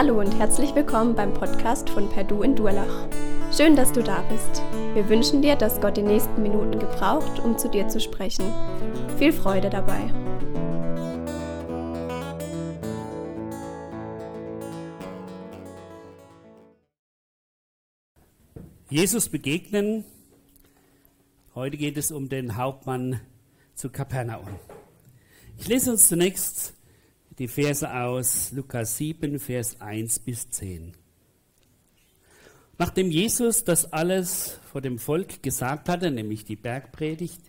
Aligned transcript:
Hallo 0.00 0.20
und 0.20 0.38
herzlich 0.38 0.76
willkommen 0.76 1.16
beim 1.16 1.34
Podcast 1.34 1.90
von 1.90 2.08
Perdu 2.08 2.42
in 2.44 2.54
Durlach. 2.54 3.08
Schön, 3.52 3.74
dass 3.74 3.90
du 3.90 4.00
da 4.00 4.22
bist. 4.30 4.62
Wir 4.94 5.08
wünschen 5.08 5.42
dir, 5.42 5.56
dass 5.56 5.80
Gott 5.80 5.96
die 5.96 6.02
nächsten 6.02 6.40
Minuten 6.40 6.78
gebraucht, 6.78 7.40
um 7.40 7.58
zu 7.58 7.68
dir 7.68 7.88
zu 7.88 8.00
sprechen. 8.00 8.44
Viel 9.18 9.32
Freude 9.32 9.70
dabei. 9.70 9.98
Jesus 18.88 19.28
begegnen. 19.28 20.04
Heute 21.56 21.76
geht 21.76 21.96
es 21.96 22.12
um 22.12 22.28
den 22.28 22.56
Hauptmann 22.56 23.20
zu 23.74 23.90
Kapernaum. 23.90 24.46
Ich 25.56 25.66
lese 25.66 25.90
uns 25.90 26.06
zunächst 26.06 26.77
die 27.38 27.48
Verse 27.48 27.88
aus 27.88 28.50
Lukas 28.50 28.96
7, 28.96 29.38
Vers 29.38 29.80
1 29.80 30.18
bis 30.20 30.50
10. 30.50 30.92
Nachdem 32.78 33.10
Jesus 33.10 33.64
das 33.64 33.92
alles 33.92 34.58
vor 34.70 34.80
dem 34.80 34.98
Volk 34.98 35.42
gesagt 35.42 35.88
hatte, 35.88 36.10
nämlich 36.10 36.44
die 36.44 36.56
Bergpredigt, 36.56 37.40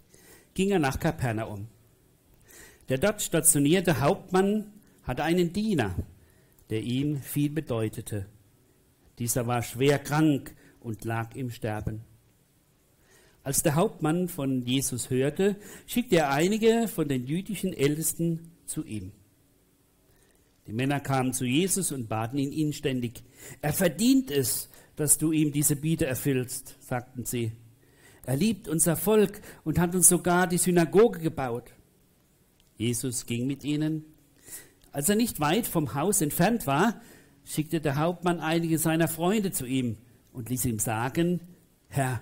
ging 0.53 0.69
er 0.69 0.79
nach 0.79 0.99
Kapernaum. 0.99 1.67
Der 2.87 2.99
dort 2.99 3.21
stationierte 3.21 3.99
Hauptmann 3.99 4.71
hatte 5.03 5.23
einen 5.23 5.53
Diener, 5.53 5.95
der 6.69 6.81
ihm 6.81 7.21
viel 7.21 7.49
bedeutete. 7.49 8.27
Dieser 9.17 9.47
war 9.47 9.63
schwer 9.63 9.97
krank 9.97 10.55
und 10.79 11.03
lag 11.03 11.35
im 11.35 11.49
Sterben. 11.49 12.01
Als 13.43 13.63
der 13.63 13.75
Hauptmann 13.75 14.27
von 14.27 14.61
Jesus 14.61 15.09
hörte, 15.09 15.55
schickte 15.87 16.17
er 16.17 16.29
einige 16.31 16.87
von 16.87 17.07
den 17.07 17.25
jüdischen 17.25 17.73
Ältesten 17.73 18.51
zu 18.65 18.85
ihm. 18.85 19.11
Die 20.69 20.75
Männer 20.75 20.99
kamen 20.99 21.33
zu 21.33 21.45
Jesus 21.45 21.91
und 21.91 22.09
baten 22.09 22.37
ihn 22.37 22.51
inständig. 22.51 23.23
Er 23.59 23.73
verdient 23.73 24.29
es, 24.29 24.69
dass 24.95 25.17
du 25.17 25.31
ihm 25.31 25.51
diese 25.51 25.75
Biete 25.75 26.05
erfüllst, 26.05 26.77
sagten 26.79 27.25
sie. 27.25 27.53
Er 28.23 28.37
liebt 28.37 28.67
unser 28.67 28.95
Volk 28.95 29.41
und 29.63 29.79
hat 29.79 29.95
uns 29.95 30.09
sogar 30.09 30.45
die 30.45 30.59
Synagoge 30.59 31.21
gebaut. 31.21 31.71
Jesus 32.77 33.25
ging 33.25 33.47
mit 33.47 33.63
ihnen. 33.63 34.05
Als 34.91 35.09
er 35.09 35.15
nicht 35.15 35.39
weit 35.39 35.65
vom 35.65 35.95
Haus 35.95 36.21
entfernt 36.21 36.67
war, 36.67 37.01
schickte 37.43 37.81
der 37.81 37.95
Hauptmann 37.95 38.39
einige 38.39 38.77
seiner 38.77 39.07
Freunde 39.07 39.51
zu 39.51 39.65
ihm 39.65 39.97
und 40.33 40.51
ließ 40.51 40.65
ihm 40.65 40.77
sagen, 40.77 41.39
Herr, 41.87 42.21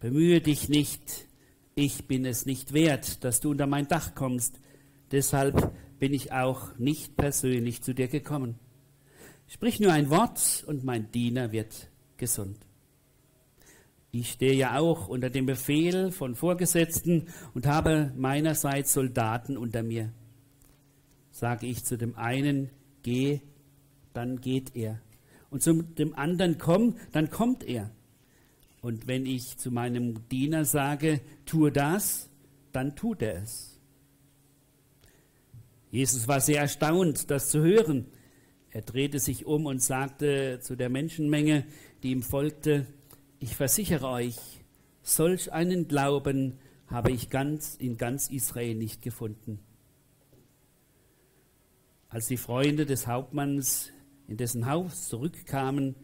bemühe 0.00 0.40
dich 0.40 0.70
nicht, 0.70 1.26
ich 1.74 2.06
bin 2.06 2.24
es 2.24 2.46
nicht 2.46 2.72
wert, 2.72 3.22
dass 3.24 3.40
du 3.40 3.50
unter 3.50 3.66
mein 3.66 3.88
Dach 3.88 4.14
kommst, 4.14 4.58
deshalb 5.12 5.70
bin 5.98 6.14
ich 6.14 6.32
auch 6.32 6.76
nicht 6.78 7.16
persönlich 7.16 7.82
zu 7.82 7.94
dir 7.94 8.08
gekommen. 8.08 8.58
Sprich 9.46 9.80
nur 9.80 9.92
ein 9.92 10.10
Wort 10.10 10.64
und 10.66 10.84
mein 10.84 11.10
Diener 11.10 11.52
wird 11.52 11.88
gesund. 12.16 12.58
Ich 14.10 14.32
stehe 14.32 14.54
ja 14.54 14.78
auch 14.78 15.08
unter 15.08 15.30
dem 15.30 15.46
Befehl 15.46 16.12
von 16.12 16.34
Vorgesetzten 16.34 17.26
und 17.54 17.66
habe 17.66 18.12
meinerseits 18.16 18.92
Soldaten 18.92 19.56
unter 19.56 19.82
mir. 19.82 20.12
Sage 21.30 21.66
ich 21.66 21.84
zu 21.84 21.98
dem 21.98 22.16
einen, 22.16 22.70
geh, 23.02 23.40
dann 24.14 24.40
geht 24.40 24.74
er. 24.74 25.00
Und 25.50 25.62
zu 25.62 25.82
dem 25.82 26.14
anderen, 26.14 26.58
komm, 26.58 26.96
dann 27.12 27.30
kommt 27.30 27.64
er. 27.64 27.90
Und 28.80 29.06
wenn 29.06 29.26
ich 29.26 29.58
zu 29.58 29.70
meinem 29.70 30.28
Diener 30.28 30.64
sage, 30.64 31.20
tue 31.44 31.70
das, 31.70 32.30
dann 32.72 32.96
tut 32.96 33.22
er 33.22 33.42
es. 33.42 33.77
Jesus 35.90 36.28
war 36.28 36.40
sehr 36.40 36.60
erstaunt, 36.60 37.30
das 37.30 37.50
zu 37.50 37.62
hören. 37.62 38.06
Er 38.70 38.82
drehte 38.82 39.18
sich 39.18 39.46
um 39.46 39.66
und 39.66 39.82
sagte 39.82 40.60
zu 40.60 40.76
der 40.76 40.90
Menschenmenge, 40.90 41.64
die 42.02 42.10
ihm 42.10 42.22
folgte, 42.22 42.86
ich 43.40 43.54
versichere 43.56 44.08
euch, 44.08 44.36
solch 45.02 45.52
einen 45.52 45.88
Glauben 45.88 46.58
habe 46.86 47.12
ich 47.12 47.30
ganz 47.30 47.74
in 47.76 47.96
ganz 47.96 48.28
Israel 48.28 48.74
nicht 48.74 49.02
gefunden. 49.02 49.60
Als 52.08 52.26
die 52.26 52.36
Freunde 52.36 52.86
des 52.86 53.06
Hauptmanns 53.06 53.90
in 54.26 54.36
dessen 54.36 54.66
Haus 54.66 55.08
zurückkamen, 55.08 55.94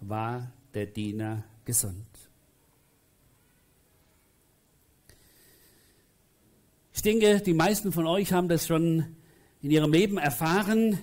war 0.00 0.52
der 0.74 0.86
Diener 0.86 1.44
gesund. 1.64 2.25
Ich 6.96 7.02
denke, 7.02 7.42
die 7.42 7.52
meisten 7.52 7.92
von 7.92 8.06
euch 8.06 8.32
haben 8.32 8.48
das 8.48 8.66
schon 8.66 9.04
in 9.60 9.70
ihrem 9.70 9.92
Leben 9.92 10.16
erfahren, 10.16 10.98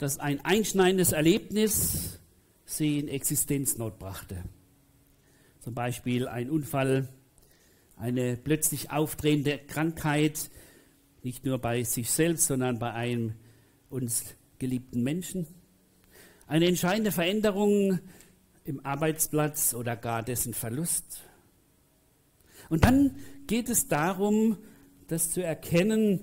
dass 0.00 0.18
ein 0.18 0.44
einschneidendes 0.44 1.12
Erlebnis 1.12 2.18
sie 2.64 2.98
in 2.98 3.06
Existenznot 3.06 4.00
brachte. 4.00 4.42
Zum 5.60 5.72
Beispiel 5.72 6.26
ein 6.26 6.50
Unfall, 6.50 7.08
eine 7.96 8.36
plötzlich 8.36 8.90
aufdrehende 8.90 9.58
Krankheit, 9.58 10.50
nicht 11.22 11.44
nur 11.46 11.58
bei 11.58 11.84
sich 11.84 12.10
selbst, 12.10 12.48
sondern 12.48 12.80
bei 12.80 12.92
einem 12.92 13.34
uns 13.88 14.24
geliebten 14.58 15.04
Menschen. 15.04 15.46
Eine 16.48 16.66
entscheidende 16.66 17.12
Veränderung 17.12 18.00
im 18.64 18.84
Arbeitsplatz 18.84 19.74
oder 19.74 19.94
gar 19.94 20.24
dessen 20.24 20.54
Verlust. 20.54 21.22
Und 22.68 22.84
dann 22.84 23.14
geht 23.46 23.68
es 23.68 23.86
darum, 23.86 24.58
das 25.10 25.30
zu 25.30 25.42
erkennen, 25.42 26.20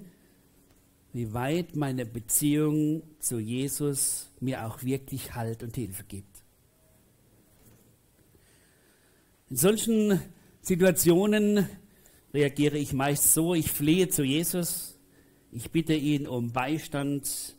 wie 1.13 1.33
weit 1.33 1.75
meine 1.75 2.05
Beziehung 2.05 3.03
zu 3.19 3.39
Jesus 3.39 4.29
mir 4.39 4.65
auch 4.65 4.83
wirklich 4.83 5.33
Halt 5.35 5.63
und 5.63 5.75
Hilfe 5.75 6.03
gibt. 6.03 6.43
In 9.49 9.55
solchen 9.55 10.19
Situationen 10.61 11.67
reagiere 12.33 12.77
ich 12.77 12.93
meist 12.93 13.33
so, 13.33 13.55
ich 13.55 13.71
flehe 13.71 14.09
zu 14.09 14.23
Jesus, 14.23 14.97
ich 15.51 15.71
bitte 15.71 15.93
ihn 15.93 16.27
um 16.27 16.51
Beistand, 16.51 17.55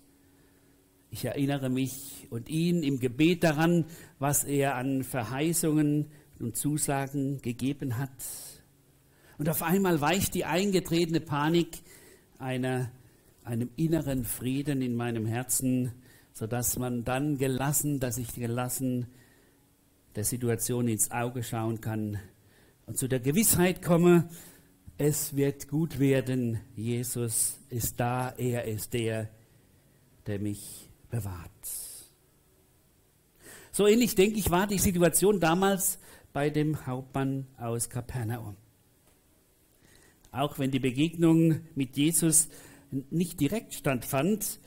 ich 1.11 1.25
erinnere 1.25 1.71
mich 1.71 2.27
und 2.31 2.49
ihn 2.49 2.83
im 2.83 3.01
Gebet 3.01 3.43
daran, 3.43 3.87
was 4.19 4.45
er 4.45 4.77
an 4.77 5.03
Verheißungen 5.03 6.07
und 6.39 6.57
Zusagen 6.57 7.41
gegeben 7.41 7.97
hat. 7.99 8.11
Und 9.39 9.49
auf 9.49 9.63
einmal 9.63 10.01
weicht 10.01 10.35
die 10.35 10.45
eingetretene 10.45 11.21
Panik 11.21 11.79
einer, 12.39 12.91
einem 13.45 13.71
inneren 13.77 14.25
Frieden 14.25 14.83
in 14.83 14.97
meinem 14.97 15.27
Herzen, 15.27 15.93
sodass 16.33 16.77
man 16.77 17.05
dann 17.05 17.39
gelassen, 17.39 18.01
dass 18.01 18.19
ich 18.19 18.35
gelassen 18.35 19.07
der 20.17 20.25
Situation 20.25 20.89
ins 20.89 21.11
Auge 21.13 21.43
schauen 21.45 21.81
kann 21.81 22.19
und 22.87 22.99
zu 22.99 23.07
der 23.07 23.21
Gewissheit 23.21 23.83
komme, 23.83 24.29
es 24.97 25.37
wird 25.37 25.69
gut 25.69 26.01
werden. 26.01 26.61
Jesus 26.75 27.61
ist 27.71 28.01
da, 28.01 28.31
er 28.37 28.65
ist 28.65 28.93
der, 28.95 29.29
der 30.27 30.41
mich 30.41 30.91
bewahrt. 31.11 31.51
So 33.71 33.87
ähnlich, 33.87 34.17
denke 34.17 34.39
ich, 34.39 34.51
war 34.51 34.67
die 34.67 34.79
Situation 34.79 35.39
damals 35.39 36.01
bei 36.33 36.51
dem 36.51 36.87
Hauptmann 36.87 37.47
aus 37.57 37.89
Kapernaum. 37.89 38.57
Auch 40.31 40.59
wenn 40.59 40.71
die 40.71 40.79
Begegnung 40.79 41.61
mit 41.75 41.97
Jesus 41.97 42.49
nicht 43.11 43.41
direkt 43.41 43.75
stattfand, 43.75 44.61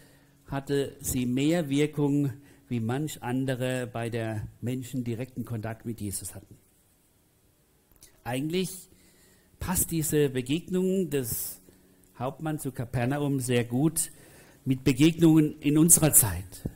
hatte 0.48 0.96
sie 1.00 1.26
mehr 1.26 1.70
Wirkung, 1.70 2.34
wie 2.68 2.80
manch 2.80 3.22
andere 3.22 3.88
bei 3.88 4.10
der 4.10 4.48
Menschen 4.62 5.04
direkten 5.04 5.46
Kontakt 5.46 5.86
mit 5.86 6.02
Jesus 6.02 6.36
hatten. 6.36 6.56
Eigentlich 8.24 8.90
passt 9.59 9.91
diese 9.91 10.30
Begegnung 10.30 11.09
des 11.09 11.62
Hauptmanns 12.18 12.64
zu 12.64 12.72
Kapernaum 12.72 13.40
sehr 13.40 13.64
gut 13.64 14.12
mit 14.66 14.84
Begegnungen 14.84 15.59
in 15.59 15.78
unserer 15.78 16.14
Zeit. 16.14 16.70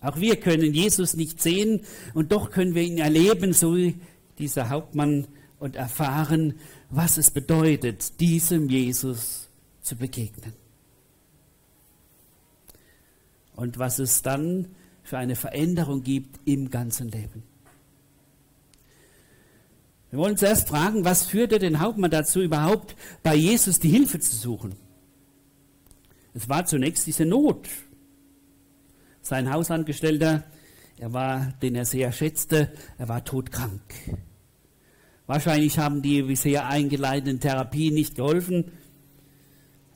Auch 0.00 0.16
wir 0.18 0.36
können 0.36 0.74
Jesus 0.74 1.14
nicht 1.14 1.40
sehen 1.40 1.80
und 2.14 2.32
doch 2.32 2.50
können 2.50 2.74
wir 2.74 2.82
ihn 2.82 2.98
erleben, 2.98 3.52
so 3.52 3.76
wie 3.76 3.96
dieser 4.38 4.68
Hauptmann 4.68 5.26
und 5.62 5.76
erfahren, 5.76 6.58
was 6.90 7.18
es 7.18 7.30
bedeutet, 7.30 8.18
diesem 8.18 8.68
Jesus 8.68 9.48
zu 9.80 9.94
begegnen. 9.94 10.52
Und 13.54 13.78
was 13.78 14.00
es 14.00 14.22
dann 14.22 14.66
für 15.04 15.18
eine 15.18 15.36
Veränderung 15.36 16.02
gibt 16.02 16.40
im 16.46 16.68
ganzen 16.68 17.12
Leben. 17.12 17.44
Wir 20.10 20.18
wollen 20.18 20.36
zuerst 20.36 20.68
fragen, 20.68 21.04
was 21.04 21.26
führte 21.26 21.60
den 21.60 21.78
Hauptmann 21.78 22.10
dazu, 22.10 22.42
überhaupt 22.42 22.96
bei 23.22 23.36
Jesus 23.36 23.78
die 23.78 23.88
Hilfe 23.88 24.18
zu 24.18 24.34
suchen? 24.34 24.74
Es 26.34 26.48
war 26.48 26.66
zunächst 26.66 27.06
diese 27.06 27.24
Not. 27.24 27.68
Sein 29.20 29.52
Hausangestellter, 29.52 30.42
er 30.98 31.12
war, 31.12 31.52
den 31.62 31.76
er 31.76 31.84
sehr 31.84 32.10
schätzte, 32.10 32.72
er 32.98 33.08
war 33.08 33.24
todkrank. 33.24 33.80
Wahrscheinlich 35.26 35.78
haben 35.78 36.02
die 36.02 36.22
bisher 36.22 36.68
eingeleiteten 36.68 37.40
Therapien 37.40 37.94
nicht 37.94 38.16
geholfen. 38.16 38.72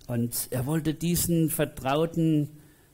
Und 0.07 0.49
er 0.51 0.67
wollte 0.67 0.95
diesen 0.95 1.51
vertrauten 1.51 2.49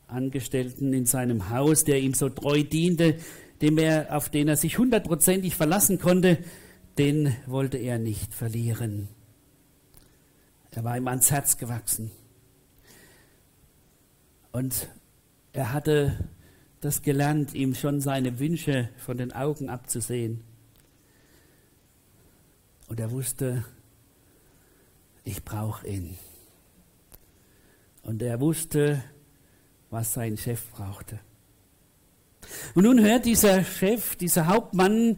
Angestellten 0.07 0.93
in 0.93 1.07
seinem 1.07 1.51
Haus, 1.51 1.85
der 1.85 2.01
ihm 2.01 2.15
so 2.15 2.29
treu 2.29 2.63
diente, 2.63 3.17
dem 3.61 3.79
er, 3.79 4.17
auf 4.17 4.29
den 4.29 4.49
er 4.49 4.57
sich 4.57 4.79
hundertprozentig 4.79 5.55
verlassen 5.55 5.99
konnte, 5.99 6.39
den 6.99 7.35
wollte 7.47 7.79
er 7.79 7.99
nicht 7.99 8.35
verlieren. 8.35 9.09
Er 10.71 10.85
war 10.85 10.97
ihm 10.97 11.09
ans 11.09 11.31
Herz 11.31 11.59
gewachsen. 11.59 12.11
Und 14.53 14.89
er 15.53 15.73
hatte 15.73 16.29
das 16.81 17.03
gelernt, 17.03 17.55
ihm 17.55 17.75
schon 17.75 18.01
seine 18.01 18.39
Wünsche 18.39 18.89
von 18.97 19.17
den 19.17 19.33
Augen 19.33 19.69
abzusehen. 19.69 20.45
Und 22.93 23.01
er 23.01 23.11
wusste, 23.11 23.65
ich 25.25 25.43
brauche 25.43 25.89
ihn. 25.89 26.19
Und 28.03 28.21
er 28.21 28.39
wusste, 28.39 29.03
was 29.89 30.13
sein 30.13 30.37
Chef 30.37 30.71
brauchte. 30.73 31.19
Und 32.75 32.85
nun 32.85 33.01
hört 33.01 33.25
dieser 33.25 33.65
Chef, 33.65 34.17
dieser 34.17 34.47
Hauptmann 34.47 35.17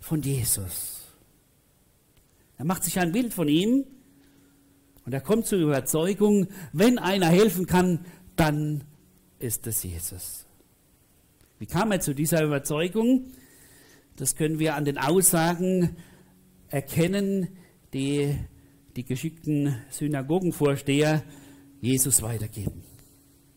von 0.00 0.20
Jesus. 0.20 1.02
Er 2.58 2.64
macht 2.64 2.82
sich 2.82 2.98
ein 2.98 3.12
Bild 3.12 3.32
von 3.32 3.46
ihm 3.46 3.84
und 5.04 5.12
er 5.12 5.20
kommt 5.20 5.46
zur 5.46 5.60
Überzeugung, 5.60 6.48
wenn 6.72 6.98
einer 6.98 7.28
helfen 7.28 7.66
kann, 7.66 8.04
dann 8.34 8.82
ist 9.38 9.68
es 9.68 9.84
Jesus. 9.84 10.44
Wie 11.60 11.66
kam 11.66 11.92
er 11.92 12.00
zu 12.00 12.16
dieser 12.16 12.42
Überzeugung? 12.42 13.32
Das 14.16 14.34
können 14.34 14.58
wir 14.58 14.74
an 14.74 14.84
den 14.84 14.98
Aussagen 14.98 15.96
erkennen, 16.72 17.48
die 17.92 18.36
die 18.96 19.04
geschickten 19.04 19.76
Synagogenvorsteher 19.90 21.22
Jesus 21.80 22.22
weitergeben. 22.22 22.82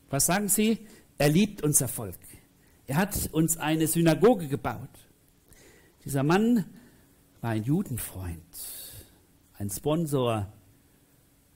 Was 0.10 0.26
sagen 0.26 0.50
sie? 0.50 0.80
Er 1.18 1.30
liebt 1.30 1.64
unser 1.64 1.88
Volk. 1.88 2.20
Er 2.88 2.98
hat 2.98 3.30
uns 3.32 3.58
eine 3.58 3.88
Synagoge 3.88 4.48
gebaut. 4.48 4.90
Dieser 6.04 6.24
Mann 6.24 6.66
war 7.42 7.52
ein 7.52 7.64
Judenfreund, 7.64 8.44
ein 9.58 9.70
Sponsor 9.70 10.52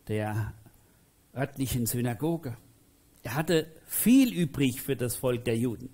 der 0.08 0.54
örtlichen 1.36 1.86
Synagoge. 1.86 2.58
Er 3.22 3.36
hatte 3.36 3.68
viel 3.86 4.34
übrig 4.34 4.82
für 4.82 4.96
das 4.96 5.16
Volk 5.16 5.46
der 5.46 5.58
Juden. 5.58 5.90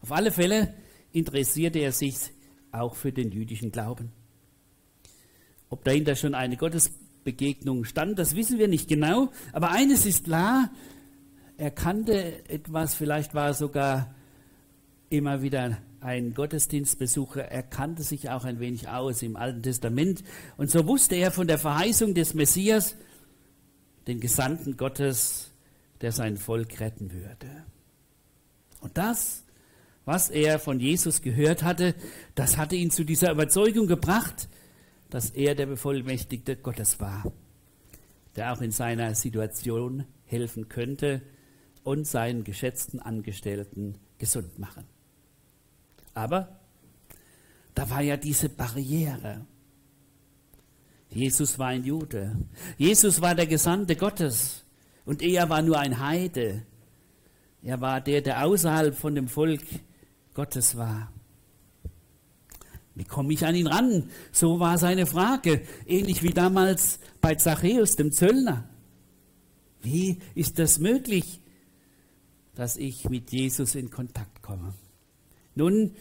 Auf 0.00 0.12
alle 0.12 0.32
Fälle 0.32 0.74
interessierte 1.12 1.78
er 1.78 1.92
sich 1.92 2.16
auch 2.74 2.94
für 2.94 3.12
den 3.12 3.30
jüdischen 3.32 3.72
Glauben. 3.72 4.12
Ob 5.70 5.84
dahinter 5.84 6.16
schon 6.16 6.34
eine 6.34 6.56
Gottesbegegnung 6.56 7.84
stand, 7.84 8.18
das 8.18 8.36
wissen 8.36 8.58
wir 8.58 8.68
nicht 8.68 8.88
genau. 8.88 9.30
Aber 9.52 9.70
eines 9.70 10.06
ist 10.06 10.24
klar, 10.24 10.70
er 11.56 11.70
kannte 11.70 12.48
etwas, 12.48 12.94
vielleicht 12.94 13.34
war 13.34 13.48
er 13.48 13.54
sogar 13.54 14.14
immer 15.08 15.42
wieder 15.42 15.78
ein 16.00 16.34
Gottesdienstbesucher, 16.34 17.44
er 17.44 17.62
kannte 17.62 18.02
sich 18.02 18.28
auch 18.28 18.44
ein 18.44 18.60
wenig 18.60 18.88
aus 18.88 19.22
im 19.22 19.36
Alten 19.36 19.62
Testament. 19.62 20.22
Und 20.56 20.70
so 20.70 20.86
wusste 20.86 21.14
er 21.14 21.30
von 21.30 21.46
der 21.46 21.58
Verheißung 21.58 22.14
des 22.14 22.34
Messias, 22.34 22.94
den 24.06 24.20
Gesandten 24.20 24.76
Gottes, 24.76 25.50
der 26.02 26.12
sein 26.12 26.36
Volk 26.36 26.80
retten 26.80 27.12
würde. 27.12 27.64
Und 28.80 28.98
das, 28.98 29.43
was 30.04 30.30
er 30.30 30.58
von 30.58 30.80
Jesus 30.80 31.22
gehört 31.22 31.62
hatte, 31.62 31.94
das 32.34 32.56
hatte 32.56 32.76
ihn 32.76 32.90
zu 32.90 33.04
dieser 33.04 33.32
Überzeugung 33.32 33.86
gebracht, 33.86 34.48
dass 35.10 35.30
er 35.30 35.54
der 35.54 35.66
Bevollmächtigte 35.66 36.56
Gottes 36.56 37.00
war, 37.00 37.32
der 38.36 38.52
auch 38.52 38.60
in 38.60 38.70
seiner 38.70 39.14
Situation 39.14 40.04
helfen 40.26 40.68
könnte 40.68 41.22
und 41.84 42.06
seinen 42.06 42.44
geschätzten 42.44 43.00
Angestellten 43.00 43.98
gesund 44.18 44.58
machen. 44.58 44.84
Aber 46.14 46.60
da 47.74 47.88
war 47.90 48.00
ja 48.00 48.16
diese 48.16 48.48
Barriere. 48.48 49.46
Jesus 51.10 51.58
war 51.58 51.68
ein 51.68 51.84
Jude. 51.84 52.36
Jesus 52.76 53.20
war 53.20 53.34
der 53.34 53.46
Gesandte 53.46 53.96
Gottes. 53.96 54.64
Und 55.04 55.22
er 55.22 55.48
war 55.48 55.62
nur 55.62 55.78
ein 55.78 56.00
Heide. 56.00 56.62
Er 57.62 57.80
war 57.80 58.00
der, 58.00 58.20
der 58.20 58.44
außerhalb 58.44 58.94
von 58.94 59.14
dem 59.14 59.28
Volk 59.28 59.62
Gottes 60.34 60.76
war. 60.76 61.12
Wie 62.94 63.04
komme 63.04 63.32
ich 63.32 63.44
an 63.44 63.54
ihn 63.54 63.66
ran? 63.66 64.10
So 64.30 64.60
war 64.60 64.78
seine 64.78 65.06
Frage. 65.06 65.62
Ähnlich 65.86 66.22
wie 66.22 66.30
damals 66.30 67.00
bei 67.20 67.34
Zachäus, 67.34 67.96
dem 67.96 68.12
Zöllner. 68.12 68.68
Wie 69.82 70.18
ist 70.34 70.58
das 70.58 70.78
möglich, 70.78 71.40
dass 72.54 72.76
ich 72.76 73.08
mit 73.08 73.32
Jesus 73.32 73.74
in 73.74 73.90
Kontakt 73.90 74.42
komme? 74.42 74.74
Nun, 75.54 75.92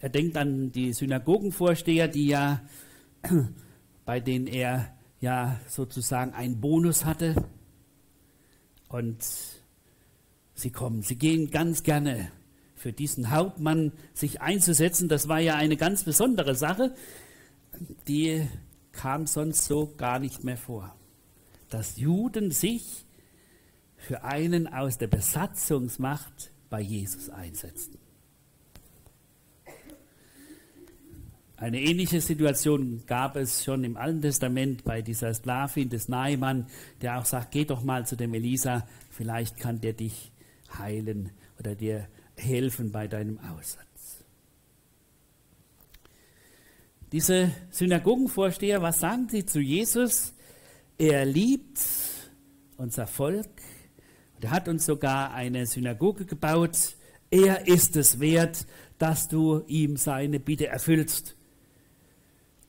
er 0.00 0.08
denkt 0.08 0.36
an 0.36 0.72
die 0.72 0.92
Synagogenvorsteher, 0.92 2.08
die 2.08 2.28
ja, 2.28 2.62
bei 4.04 4.18
denen 4.18 4.48
er 4.48 4.96
ja 5.20 5.60
sozusagen 5.68 6.32
einen 6.34 6.60
Bonus 6.60 7.04
hatte. 7.04 7.36
Und 8.88 9.24
sie 10.54 10.70
kommen, 10.70 11.02
sie 11.02 11.16
gehen 11.16 11.50
ganz 11.50 11.84
gerne 11.84 12.32
für 12.80 12.94
diesen 12.94 13.30
Hauptmann 13.30 13.92
sich 14.14 14.40
einzusetzen. 14.40 15.08
Das 15.10 15.28
war 15.28 15.38
ja 15.38 15.54
eine 15.54 15.76
ganz 15.76 16.04
besondere 16.04 16.54
Sache, 16.54 16.94
die 18.08 18.48
kam 18.92 19.26
sonst 19.26 19.66
so 19.66 19.92
gar 19.98 20.18
nicht 20.18 20.44
mehr 20.44 20.56
vor. 20.56 20.96
Dass 21.68 21.98
Juden 21.98 22.50
sich 22.50 23.04
für 23.98 24.24
einen 24.24 24.66
aus 24.66 24.96
der 24.96 25.08
Besatzungsmacht 25.08 26.52
bei 26.70 26.80
Jesus 26.80 27.28
einsetzten. 27.28 27.98
Eine 31.58 31.82
ähnliche 31.82 32.22
Situation 32.22 33.02
gab 33.06 33.36
es 33.36 33.62
schon 33.62 33.84
im 33.84 33.98
Alten 33.98 34.22
Testament 34.22 34.84
bei 34.84 35.02
dieser 35.02 35.34
Sklavin 35.34 35.90
des 35.90 36.08
Naaman, 36.08 36.66
der 37.02 37.18
auch 37.18 37.26
sagt, 37.26 37.50
geh 37.50 37.66
doch 37.66 37.82
mal 37.82 38.06
zu 38.06 38.16
dem 38.16 38.32
Elisa, 38.32 38.88
vielleicht 39.10 39.58
kann 39.58 39.82
der 39.82 39.92
dich 39.92 40.32
heilen 40.78 41.30
oder 41.58 41.74
dir 41.74 42.08
helfen 42.40 42.90
bei 42.90 43.06
deinem 43.06 43.38
Aussatz. 43.38 44.24
Diese 47.12 47.50
Synagogenvorsteher, 47.70 48.82
was 48.82 49.00
sagen 49.00 49.28
sie 49.28 49.44
zu 49.44 49.60
Jesus? 49.60 50.32
Er 50.96 51.24
liebt 51.24 51.80
unser 52.76 53.06
Volk. 53.06 53.48
Er 54.40 54.50
hat 54.50 54.68
uns 54.68 54.86
sogar 54.86 55.34
eine 55.34 55.66
Synagoge 55.66 56.24
gebaut. 56.24 56.96
Er 57.30 57.66
ist 57.66 57.96
es 57.96 58.20
wert, 58.20 58.66
dass 58.98 59.28
du 59.28 59.62
ihm 59.66 59.96
seine 59.96 60.38
Bitte 60.38 60.68
erfüllst 60.68 61.36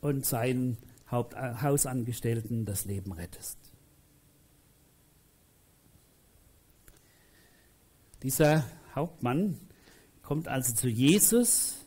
und 0.01 0.25
seinen 0.25 0.77
Haupt 1.09 1.35
Hausangestellten 1.35 2.65
das 2.65 2.85
Leben 2.85 3.11
rettest. 3.11 3.57
Dieser 8.23 8.63
Hauptmann 8.95 9.57
kommt 10.21 10.47
also 10.47 10.73
zu 10.73 10.87
Jesus, 10.87 11.85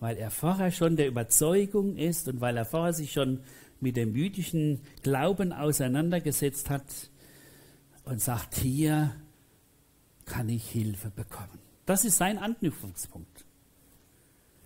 weil 0.00 0.16
er 0.16 0.30
vorher 0.30 0.70
schon 0.70 0.96
der 0.96 1.08
Überzeugung 1.08 1.96
ist 1.96 2.28
und 2.28 2.40
weil 2.40 2.56
er 2.56 2.64
vorher 2.64 2.92
sich 2.92 3.12
schon 3.12 3.40
mit 3.80 3.96
dem 3.96 4.14
jüdischen 4.14 4.80
Glauben 5.02 5.52
auseinandergesetzt 5.52 6.70
hat 6.70 7.10
und 8.04 8.20
sagt, 8.20 8.56
hier 8.56 9.14
kann 10.24 10.48
ich 10.48 10.68
Hilfe 10.68 11.10
bekommen. 11.10 11.58
Das 11.86 12.04
ist 12.04 12.16
sein 12.16 12.38
Anknüpfungspunkt. 12.38 13.44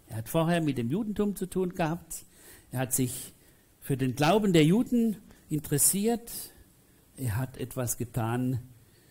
Er 0.07 0.17
hat 0.17 0.29
vorher 0.29 0.61
mit 0.61 0.79
dem 0.79 0.91
Judentum 0.91 1.37
zu 1.37 1.47
tun 1.47 1.75
gehabt. 1.75 2.25
Er 2.73 2.81
hat 2.81 2.93
sich 2.93 3.33
für 3.81 3.97
den 3.97 4.15
Glauben 4.15 4.53
der 4.53 4.65
Juden 4.65 5.17
interessiert. 5.49 6.31
Er 7.17 7.37
hat 7.37 7.59
etwas 7.59 7.97
getan 7.97 8.61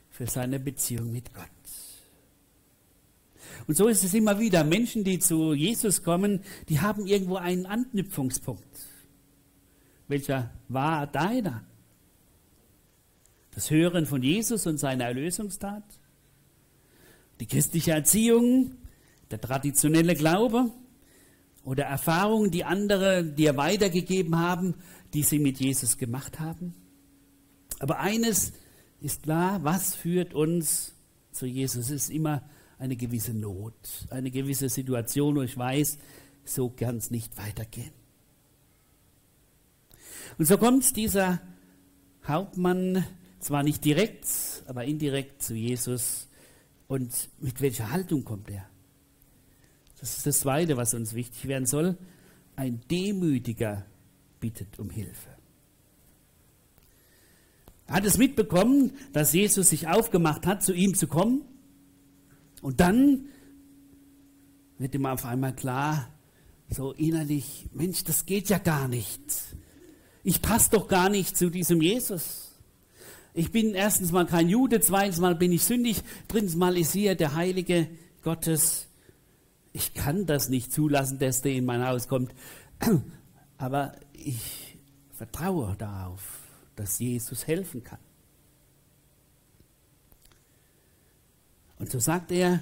für 0.09 0.27
seine 0.27 0.59
Beziehung 0.59 1.11
mit 1.11 1.33
Gott. 1.33 1.58
Und 3.67 3.75
so 3.75 3.87
ist 3.87 4.03
es 4.03 4.13
immer 4.13 4.39
wieder. 4.39 4.63
Menschen, 4.63 5.03
die 5.03 5.19
zu 5.19 5.53
Jesus 5.53 6.03
kommen, 6.03 6.41
die 6.69 6.79
haben 6.79 7.05
irgendwo 7.05 7.35
einen 7.35 7.65
Anknüpfungspunkt. 7.65 8.63
Welcher 10.07 10.51
war 10.67 11.07
deiner? 11.07 11.63
Das 13.51 13.69
Hören 13.69 14.05
von 14.05 14.23
Jesus 14.23 14.65
und 14.67 14.77
seiner 14.77 15.05
Erlösungstat? 15.05 15.83
Die 17.39 17.45
christliche 17.45 17.91
Erziehung? 17.91 18.75
Der 19.31 19.39
traditionelle 19.39 20.15
Glaube? 20.15 20.71
Oder 21.63 21.83
Erfahrungen, 21.83 22.51
die 22.51 22.63
andere 22.63 23.23
dir 23.23 23.57
weitergegeben 23.57 24.39
haben, 24.39 24.75
die 25.13 25.23
sie 25.23 25.39
mit 25.39 25.59
Jesus 25.59 25.97
gemacht 25.97 26.39
haben? 26.39 26.73
Aber 27.79 27.99
eines 27.99 28.53
ist 29.01 29.23
klar, 29.23 29.63
was 29.63 29.95
führt 29.95 30.33
uns 30.33 30.93
zu 31.31 31.45
Jesus? 31.45 31.85
Es 31.85 32.03
ist 32.03 32.09
immer 32.09 32.41
eine 32.79 32.95
gewisse 32.95 33.33
Not, 33.33 34.07
eine 34.09 34.31
gewisse 34.31 34.69
Situation, 34.69 35.35
wo 35.35 35.41
ich 35.41 35.57
weiß, 35.57 35.97
so 36.45 36.69
kann 36.69 36.97
es 36.97 37.11
nicht 37.11 37.37
weitergehen. 37.37 37.91
Und 40.37 40.45
so 40.45 40.57
kommt 40.57 40.95
dieser 40.95 41.41
Hauptmann 42.25 43.05
zwar 43.39 43.63
nicht 43.63 43.83
direkt, 43.83 44.27
aber 44.67 44.85
indirekt 44.85 45.43
zu 45.43 45.53
Jesus. 45.53 46.27
Und 46.87 47.29
mit 47.39 47.61
welcher 47.61 47.91
Haltung 47.91 48.23
kommt 48.23 48.49
er? 48.49 48.65
Das 49.99 50.17
ist 50.17 50.25
das 50.25 50.39
Zweite, 50.39 50.77
was 50.77 50.93
uns 50.93 51.13
wichtig 51.13 51.47
werden 51.47 51.65
soll. 51.65 51.97
Ein 52.55 52.81
Demütiger 52.89 53.85
bittet 54.39 54.79
um 54.79 54.89
Hilfe. 54.89 55.29
Er 57.87 57.95
hat 57.95 58.05
es 58.05 58.17
mitbekommen, 58.17 58.91
dass 59.13 59.33
Jesus 59.33 59.69
sich 59.69 59.87
aufgemacht 59.87 60.45
hat, 60.45 60.63
zu 60.63 60.73
ihm 60.73 60.93
zu 60.93 61.07
kommen. 61.07 61.41
Und 62.61 62.79
dann 62.79 63.25
wird 64.77 64.95
ihm 64.95 65.05
auf 65.05 65.25
einmal 65.25 65.55
klar, 65.55 66.09
so 66.69 66.91
innerlich, 66.93 67.67
Mensch, 67.73 68.03
das 68.03 68.25
geht 68.25 68.49
ja 68.49 68.57
gar 68.59 68.87
nicht. 68.87 69.21
Ich 70.23 70.41
passe 70.41 70.71
doch 70.71 70.87
gar 70.87 71.09
nicht 71.09 71.37
zu 71.37 71.49
diesem 71.49 71.81
Jesus. 71.81 72.51
Ich 73.33 73.51
bin 73.51 73.73
erstens 73.73 74.11
mal 74.11 74.25
kein 74.25 74.49
Jude, 74.49 74.79
zweitens 74.81 75.19
mal 75.19 75.35
bin 75.35 75.51
ich 75.51 75.63
sündig, 75.63 76.01
drittens 76.27 76.55
mal 76.55 76.77
ist 76.77 76.93
hier 76.93 77.15
der 77.15 77.35
Heilige 77.35 77.87
Gottes. 78.23 78.87
Ich 79.71 79.93
kann 79.93 80.25
das 80.25 80.49
nicht 80.49 80.73
zulassen, 80.73 81.19
dass 81.19 81.41
der 81.41 81.53
in 81.53 81.65
mein 81.65 81.85
Haus 81.85 82.07
kommt. 82.07 82.33
Aber 83.57 83.93
ich 84.13 84.77
vertraue 85.11 85.75
darauf, 85.77 86.39
dass 86.75 86.99
Jesus 86.99 87.47
helfen 87.47 87.83
kann. 87.83 87.99
Und 91.79 91.89
so 91.89 91.99
sagt 91.99 92.31
er, 92.31 92.61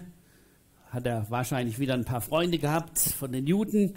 hat 0.89 1.05
er 1.05 1.29
wahrscheinlich 1.29 1.79
wieder 1.79 1.95
ein 1.95 2.05
paar 2.05 2.21
Freunde 2.21 2.59
gehabt 2.59 2.99
von 2.99 3.31
den 3.31 3.47
Juden, 3.47 3.95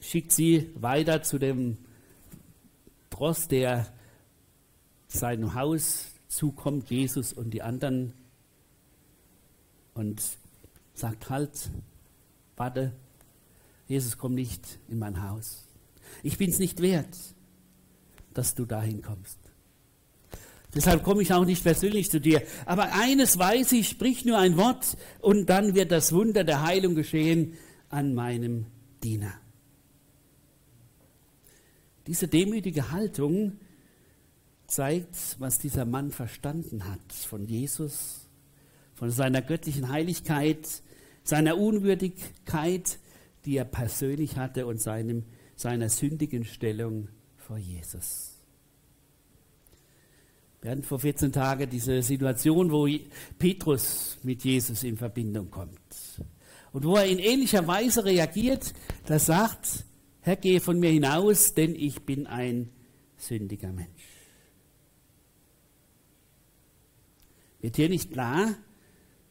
schickt 0.00 0.32
sie 0.32 0.70
weiter 0.74 1.22
zu 1.22 1.38
dem 1.38 1.76
Trost, 3.10 3.50
der 3.50 3.92
seinem 5.08 5.54
Haus 5.54 6.06
zukommt, 6.28 6.88
Jesus 6.90 7.32
und 7.32 7.50
die 7.50 7.62
anderen, 7.62 8.12
und 9.94 10.22
sagt 10.94 11.28
halt, 11.30 11.70
warte, 12.56 12.92
Jesus 13.88 14.18
kommt 14.18 14.34
nicht 14.34 14.78
in 14.88 14.98
mein 14.98 15.28
Haus. 15.28 15.66
Ich 16.22 16.38
bin 16.38 16.50
es 16.50 16.58
nicht 16.58 16.80
wert, 16.80 17.16
dass 18.34 18.54
du 18.54 18.66
dahin 18.66 19.02
kommst. 19.02 19.38
Deshalb 20.76 21.02
komme 21.02 21.22
ich 21.22 21.32
auch 21.32 21.46
nicht 21.46 21.64
persönlich 21.64 22.10
zu 22.10 22.20
dir. 22.20 22.42
Aber 22.66 22.92
eines 22.92 23.38
weiß 23.38 23.72
ich, 23.72 23.88
sprich 23.88 24.26
nur 24.26 24.36
ein 24.36 24.58
Wort 24.58 24.98
und 25.20 25.48
dann 25.48 25.74
wird 25.74 25.90
das 25.90 26.12
Wunder 26.12 26.44
der 26.44 26.62
Heilung 26.62 26.94
geschehen 26.94 27.54
an 27.88 28.12
meinem 28.12 28.66
Diener. 29.02 29.32
Diese 32.06 32.28
demütige 32.28 32.92
Haltung 32.92 33.58
zeigt, 34.66 35.36
was 35.38 35.58
dieser 35.58 35.86
Mann 35.86 36.10
verstanden 36.10 36.84
hat 36.86 37.12
von 37.12 37.46
Jesus, 37.46 38.28
von 38.94 39.10
seiner 39.10 39.40
göttlichen 39.40 39.88
Heiligkeit, 39.88 40.82
seiner 41.22 41.56
Unwürdigkeit, 41.56 42.98
die 43.46 43.56
er 43.56 43.64
persönlich 43.64 44.36
hatte 44.36 44.66
und 44.66 44.80
seinem, 44.80 45.24
seiner 45.56 45.88
sündigen 45.88 46.44
Stellung 46.44 47.08
vor 47.38 47.56
Jesus. 47.56 48.35
Wir 50.62 50.70
hatten 50.70 50.82
vor 50.82 50.98
14 50.98 51.32
Tagen 51.32 51.68
diese 51.68 52.02
Situation, 52.02 52.70
wo 52.70 52.88
Petrus 53.38 54.18
mit 54.22 54.44
Jesus 54.44 54.82
in 54.82 54.96
Verbindung 54.96 55.50
kommt. 55.50 55.78
Und 56.72 56.84
wo 56.84 56.96
er 56.96 57.06
in 57.06 57.18
ähnlicher 57.18 57.66
Weise 57.66 58.04
reagiert, 58.04 58.74
da 59.06 59.18
sagt, 59.18 59.84
Herr, 60.20 60.36
gehe 60.36 60.60
von 60.60 60.80
mir 60.80 60.90
hinaus, 60.90 61.54
denn 61.54 61.74
ich 61.74 62.02
bin 62.02 62.26
ein 62.26 62.70
sündiger 63.16 63.72
Mensch. 63.72 63.88
Wird 67.60 67.76
hier 67.76 67.88
nicht 67.88 68.12
klar, 68.12 68.54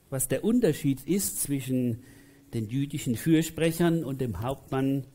was 0.09 0.27
der 0.27 0.43
Unterschied 0.43 1.05
ist 1.05 1.41
zwischen 1.41 2.03
den 2.53 2.67
jüdischen 2.69 3.15
Fürsprechern 3.15 4.03
und 4.03 4.21
dem 4.21 4.41
Hauptmann 4.41 5.05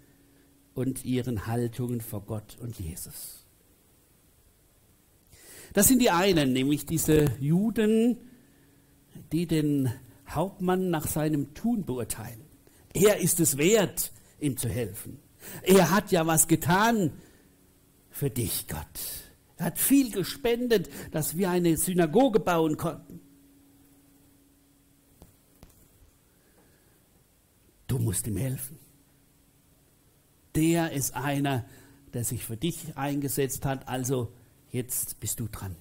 und 0.75 1.05
ihren 1.05 1.47
Haltungen 1.47 2.01
vor 2.01 2.23
Gott 2.27 2.59
und 2.61 2.79
Jesus? 2.79 3.40
Das 5.73 5.89
sind 5.89 6.01
die 6.01 6.11
einen, 6.11 6.53
nämlich 6.53 6.87
diese 6.87 7.37
Juden, 7.39 8.19
die 9.33 9.47
den 9.47 9.93
Hauptmann 10.29 10.91
nach 10.91 11.07
seinem 11.07 11.55
Tun 11.55 11.85
beurteilen. 11.85 12.45
Er 12.93 13.19
ist 13.21 13.41
es 13.41 13.57
wert, 13.57 14.13
ihm 14.41 14.57
zu 14.57 14.69
helfen. 14.69 15.19
Er 15.63 15.91
hat 15.91 16.11
ja 16.13 16.27
was 16.27 16.49
getan 16.49 17.13
für 18.11 18.31
dich, 18.31 18.67
Gott. 18.69 18.85
Er 19.57 19.67
hat 19.67 19.79
viel 19.79 20.11
gespendet, 20.11 20.91
dass 21.13 21.37
wir 21.37 21.51
eine 21.51 21.77
Synagoge 21.77 22.41
bauen 22.41 22.77
konnten. 22.77 23.21
Du 27.87 27.99
musst 27.99 28.27
ihm 28.27 28.37
helfen. 28.37 28.79
Der 30.55 30.93
ist 30.93 31.15
einer, 31.15 31.65
der 32.13 32.25
sich 32.25 32.45
für 32.45 32.57
dich 32.57 32.97
eingesetzt 32.97 33.65
hat, 33.65 33.89
also 33.89 34.33
jetzt 34.71 35.21
bist 35.21 35.41
du 35.41 35.49
dran. 35.49 35.77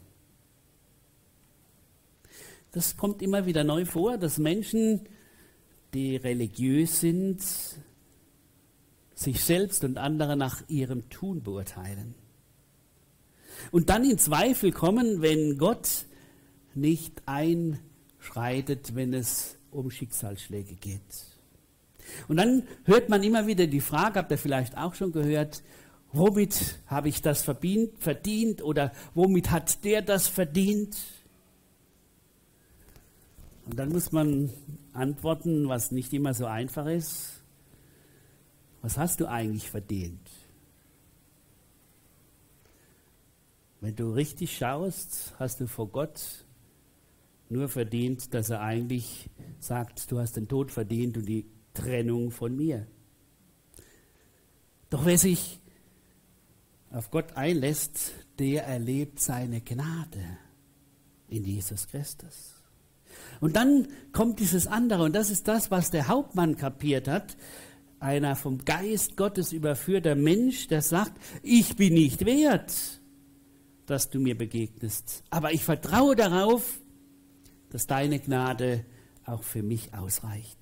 Das 2.71 2.97
kommt 2.97 3.21
immer 3.21 3.45
wieder 3.45 3.63
neu 3.63 3.85
vor, 3.85 4.17
dass 4.17 4.37
Menschen, 4.37 5.01
die 5.93 6.15
religiös 6.17 6.99
sind, 6.99 7.41
sich 9.15 9.43
selbst 9.43 9.83
und 9.83 9.97
andere 9.97 10.37
nach 10.37 10.61
ihrem 10.69 11.09
Tun 11.09 11.41
beurteilen. 11.41 12.13
Und 13.71 13.89
dann 13.89 14.09
in 14.09 14.17
Zweifel 14.17 14.71
kommen, 14.71 15.21
wenn 15.21 15.57
Gott 15.57 16.05
nicht 16.75 17.21
einschreitet, 17.25 18.95
wenn 18.95 19.13
es 19.13 19.57
um 19.71 19.91
Schicksalsschläge 19.91 20.75
geht. 20.75 21.01
Und 22.27 22.37
dann 22.37 22.63
hört 22.85 23.09
man 23.09 23.23
immer 23.23 23.47
wieder 23.47 23.67
die 23.67 23.81
Frage, 23.81 24.19
habt 24.19 24.31
ihr 24.31 24.37
vielleicht 24.37 24.77
auch 24.77 24.95
schon 24.95 25.11
gehört, 25.11 25.63
Womit 26.11 26.79
habe 26.87 27.09
ich 27.09 27.21
das 27.21 27.43
verdient 27.43 28.63
oder 28.63 28.91
womit 29.13 29.51
hat 29.51 29.83
der 29.83 30.01
das 30.01 30.27
verdient? 30.27 30.97
Und 33.65 33.77
dann 33.77 33.89
muss 33.89 34.11
man 34.11 34.49
antworten, 34.93 35.69
was 35.69 35.91
nicht 35.91 36.11
immer 36.13 36.33
so 36.33 36.47
einfach 36.47 36.87
ist. 36.87 37.43
Was 38.81 38.97
hast 38.97 39.19
du 39.19 39.27
eigentlich 39.27 39.69
verdient? 39.69 40.27
Wenn 43.81 43.95
du 43.95 44.11
richtig 44.11 44.57
schaust, 44.57 45.35
hast 45.37 45.59
du 45.59 45.67
vor 45.67 45.89
Gott 45.89 46.45
nur 47.49 47.69
verdient, 47.69 48.33
dass 48.33 48.49
er 48.49 48.61
eigentlich 48.61 49.29
sagt, 49.59 50.11
du 50.11 50.19
hast 50.19 50.35
den 50.37 50.47
Tod 50.47 50.71
verdient 50.71 51.17
und 51.17 51.25
die 51.25 51.45
Trennung 51.73 52.31
von 52.31 52.55
mir. 52.55 52.87
Doch 54.89 55.05
wer 55.05 55.17
sich 55.17 55.59
auf 56.91 57.11
Gott 57.11 57.35
einlässt, 57.35 58.11
der 58.39 58.65
erlebt 58.65 59.19
seine 59.19 59.61
Gnade 59.61 60.37
in 61.27 61.43
Jesus 61.43 61.87
Christus. 61.87 62.55
Und 63.39 63.55
dann 63.55 63.87
kommt 64.11 64.39
dieses 64.39 64.67
andere, 64.67 65.03
und 65.03 65.15
das 65.15 65.29
ist 65.29 65.47
das, 65.47 65.71
was 65.71 65.91
der 65.91 66.07
Hauptmann 66.07 66.57
kapiert 66.57 67.07
hat, 67.07 67.37
einer 67.99 68.35
vom 68.35 68.63
Geist 68.65 69.17
Gottes 69.17 69.51
überführter 69.51 70.15
Mensch, 70.15 70.67
der 70.67 70.81
sagt, 70.81 71.13
ich 71.43 71.75
bin 71.75 71.93
nicht 71.93 72.25
wert, 72.25 72.73
dass 73.85 74.09
du 74.09 74.19
mir 74.19 74.37
begegnest, 74.37 75.23
aber 75.29 75.51
ich 75.51 75.63
vertraue 75.63 76.15
darauf, 76.15 76.79
dass 77.69 77.87
deine 77.87 78.19
Gnade 78.19 78.85
auch 79.25 79.43
für 79.43 79.63
mich 79.63 79.93
ausreicht. 79.93 80.57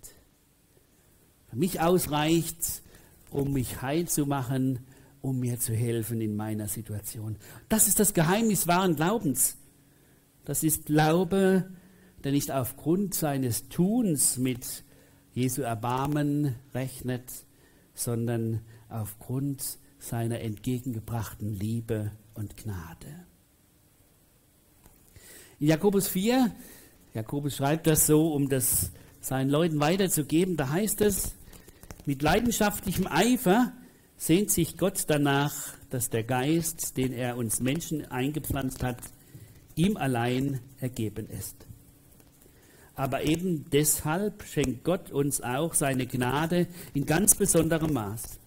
Für 1.50 1.56
mich 1.56 1.80
ausreicht, 1.80 2.82
um 3.30 3.54
mich 3.54 3.82
heil 3.82 4.08
zu 4.08 4.26
machen 4.26 4.80
um 5.28 5.40
mir 5.40 5.60
zu 5.60 5.74
helfen 5.74 6.22
in 6.22 6.36
meiner 6.36 6.68
Situation. 6.68 7.36
Das 7.70 7.88
ist 7.88 8.00
das 8.00 8.14
Geheimnis 8.14 8.68
wahren 8.68 8.96
Glaubens. 8.96 9.58
Das 10.46 10.64
ist 10.64 10.86
Glaube, 10.86 11.70
der 12.24 12.32
nicht 12.32 12.52
aufgrund 12.52 13.14
seines 13.14 13.68
Tuns 13.70 14.38
mit 14.38 14.84
Jesu 15.34 15.62
Erbarmen 15.62 16.56
rechnet, 16.74 17.46
sondern 17.94 18.62
aufgrund 18.90 19.78
seiner 20.00 20.40
entgegengebrachten 20.40 21.54
Liebe 21.54 22.12
und 22.34 22.56
Gnade. 22.56 23.26
In 25.60 25.68
Jakobus 25.68 26.08
4, 26.08 26.56
Jakobus 27.14 27.58
schreibt 27.58 27.88
das 27.88 28.08
so, 28.08 28.34
um 28.34 28.48
das 28.48 28.92
seinen 29.20 29.50
Leuten 29.50 29.80
weiterzugeben, 29.80 30.56
da 30.56 30.70
heißt 30.70 31.02
es, 31.02 31.36
mit 32.06 32.22
leidenschaftlichem 32.22 33.08
Eifer 33.08 33.74
sehnt 34.18 34.52
sich 34.52 34.78
Gott 34.78 35.06
danach, 35.08 35.54
dass 35.90 36.10
der 36.10 36.24
Geist, 36.24 36.98
den 36.98 37.14
er 37.14 37.38
uns 37.38 37.62
Menschen 37.62 38.06
eingepflanzt 38.06 38.84
hat, 38.84 38.98
ihm 39.76 39.96
allein 39.96 40.60
ergeben 40.80 41.30
ist. 41.30 41.68
Aber 42.96 43.24
eben 43.26 43.70
deshalb 43.72 44.44
schenkt 44.44 44.84
Gott 44.84 45.12
uns 45.12 45.42
auch 45.42 45.76
seine 45.76 46.08
Gnade 46.08 46.68
in 46.96 47.06
ganz 47.06 47.36
besonderem 47.36 47.94
Maß. 47.94 48.40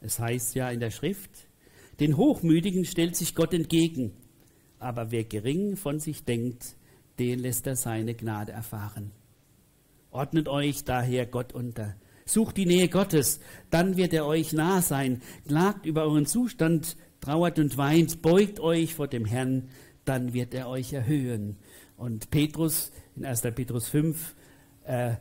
Es 0.00 0.20
heißt 0.20 0.54
ja 0.54 0.70
in 0.70 0.78
der 0.78 0.92
Schrift, 0.92 1.30
den 1.98 2.16
Hochmütigen 2.16 2.84
stellt 2.84 3.16
sich 3.16 3.34
Gott 3.34 3.52
entgegen, 3.52 4.12
aber 4.78 5.10
wer 5.10 5.24
gering 5.24 5.76
von 5.76 5.98
sich 5.98 6.24
denkt, 6.24 6.76
den 7.18 7.40
lässt 7.40 7.66
er 7.66 7.76
seine 7.76 8.14
Gnade 8.14 8.52
erfahren. 8.52 9.10
Ordnet 10.10 10.48
euch 10.48 10.84
daher 10.84 11.26
Gott 11.26 11.52
unter. 11.52 11.96
Sucht 12.24 12.56
die 12.56 12.66
Nähe 12.66 12.88
Gottes, 12.88 13.40
dann 13.70 13.96
wird 13.96 14.12
er 14.12 14.26
euch 14.26 14.52
nah 14.52 14.82
sein. 14.82 15.22
Klagt 15.46 15.86
über 15.86 16.04
euren 16.04 16.26
Zustand, 16.26 16.96
trauert 17.20 17.58
und 17.58 17.76
weint, 17.76 18.22
beugt 18.22 18.60
euch 18.60 18.94
vor 18.94 19.08
dem 19.08 19.24
Herrn, 19.24 19.68
dann 20.04 20.32
wird 20.32 20.54
er 20.54 20.68
euch 20.68 20.92
erhöhen. 20.92 21.56
Und 21.96 22.30
Petrus 22.30 22.90
in 23.16 23.24
1. 23.24 23.42
Petrus 23.54 23.88
5 23.88 24.34
äh, 24.84 25.14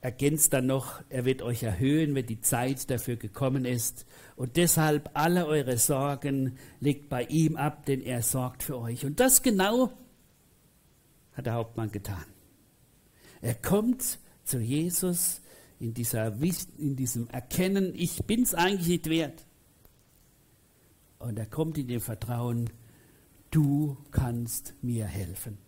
ergänzt 0.00 0.52
dann 0.52 0.66
noch, 0.66 1.02
er 1.08 1.24
wird 1.24 1.42
euch 1.42 1.64
erhöhen, 1.64 2.14
wenn 2.14 2.26
die 2.26 2.40
Zeit 2.40 2.90
dafür 2.90 3.16
gekommen 3.16 3.64
ist. 3.64 4.06
Und 4.36 4.56
deshalb 4.56 5.10
alle 5.14 5.46
eure 5.46 5.78
Sorgen 5.78 6.58
legt 6.80 7.08
bei 7.08 7.24
ihm 7.24 7.56
ab, 7.56 7.86
denn 7.86 8.02
er 8.02 8.22
sorgt 8.22 8.62
für 8.62 8.78
euch. 8.78 9.04
Und 9.04 9.18
das 9.18 9.42
genau 9.42 9.90
hat 11.32 11.46
der 11.46 11.54
Hauptmann 11.54 11.90
getan. 11.90 12.24
Er 13.40 13.54
kommt 13.54 14.18
zu 14.44 14.58
Jesus 14.58 15.40
in, 15.78 15.94
dieser, 15.94 16.32
in 16.78 16.96
diesem 16.96 17.28
Erkennen, 17.28 17.92
ich 17.94 18.24
bin 18.24 18.42
es 18.42 18.54
eigentlich 18.54 18.88
nicht 18.88 19.08
wert. 19.08 19.46
Und 21.18 21.38
er 21.38 21.46
kommt 21.46 21.78
in 21.78 21.88
dem 21.88 22.00
Vertrauen, 22.00 22.70
du 23.50 23.96
kannst 24.10 24.74
mir 24.82 25.06
helfen. 25.06 25.58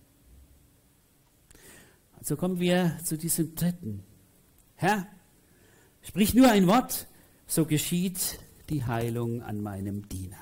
Also 2.19 2.37
kommen 2.37 2.61
wir 2.61 2.99
zu 3.05 3.17
diesem 3.17 3.55
dritten. 3.55 4.03
Herr, 4.75 5.07
sprich 6.03 6.35
nur 6.35 6.51
ein 6.51 6.67
Wort, 6.67 7.07
so 7.47 7.65
geschieht 7.65 8.39
die 8.69 8.85
Heilung 8.85 9.43
an 9.43 9.63
meinem 9.63 10.09
Diener. 10.09 10.37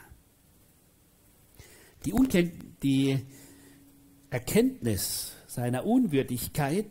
Die, 2.05 2.13
Unken 2.13 2.75
die 2.83 3.19
Erkenntnis 4.31 5.33
seiner 5.47 5.87
Unwürdigkeit 5.87 6.87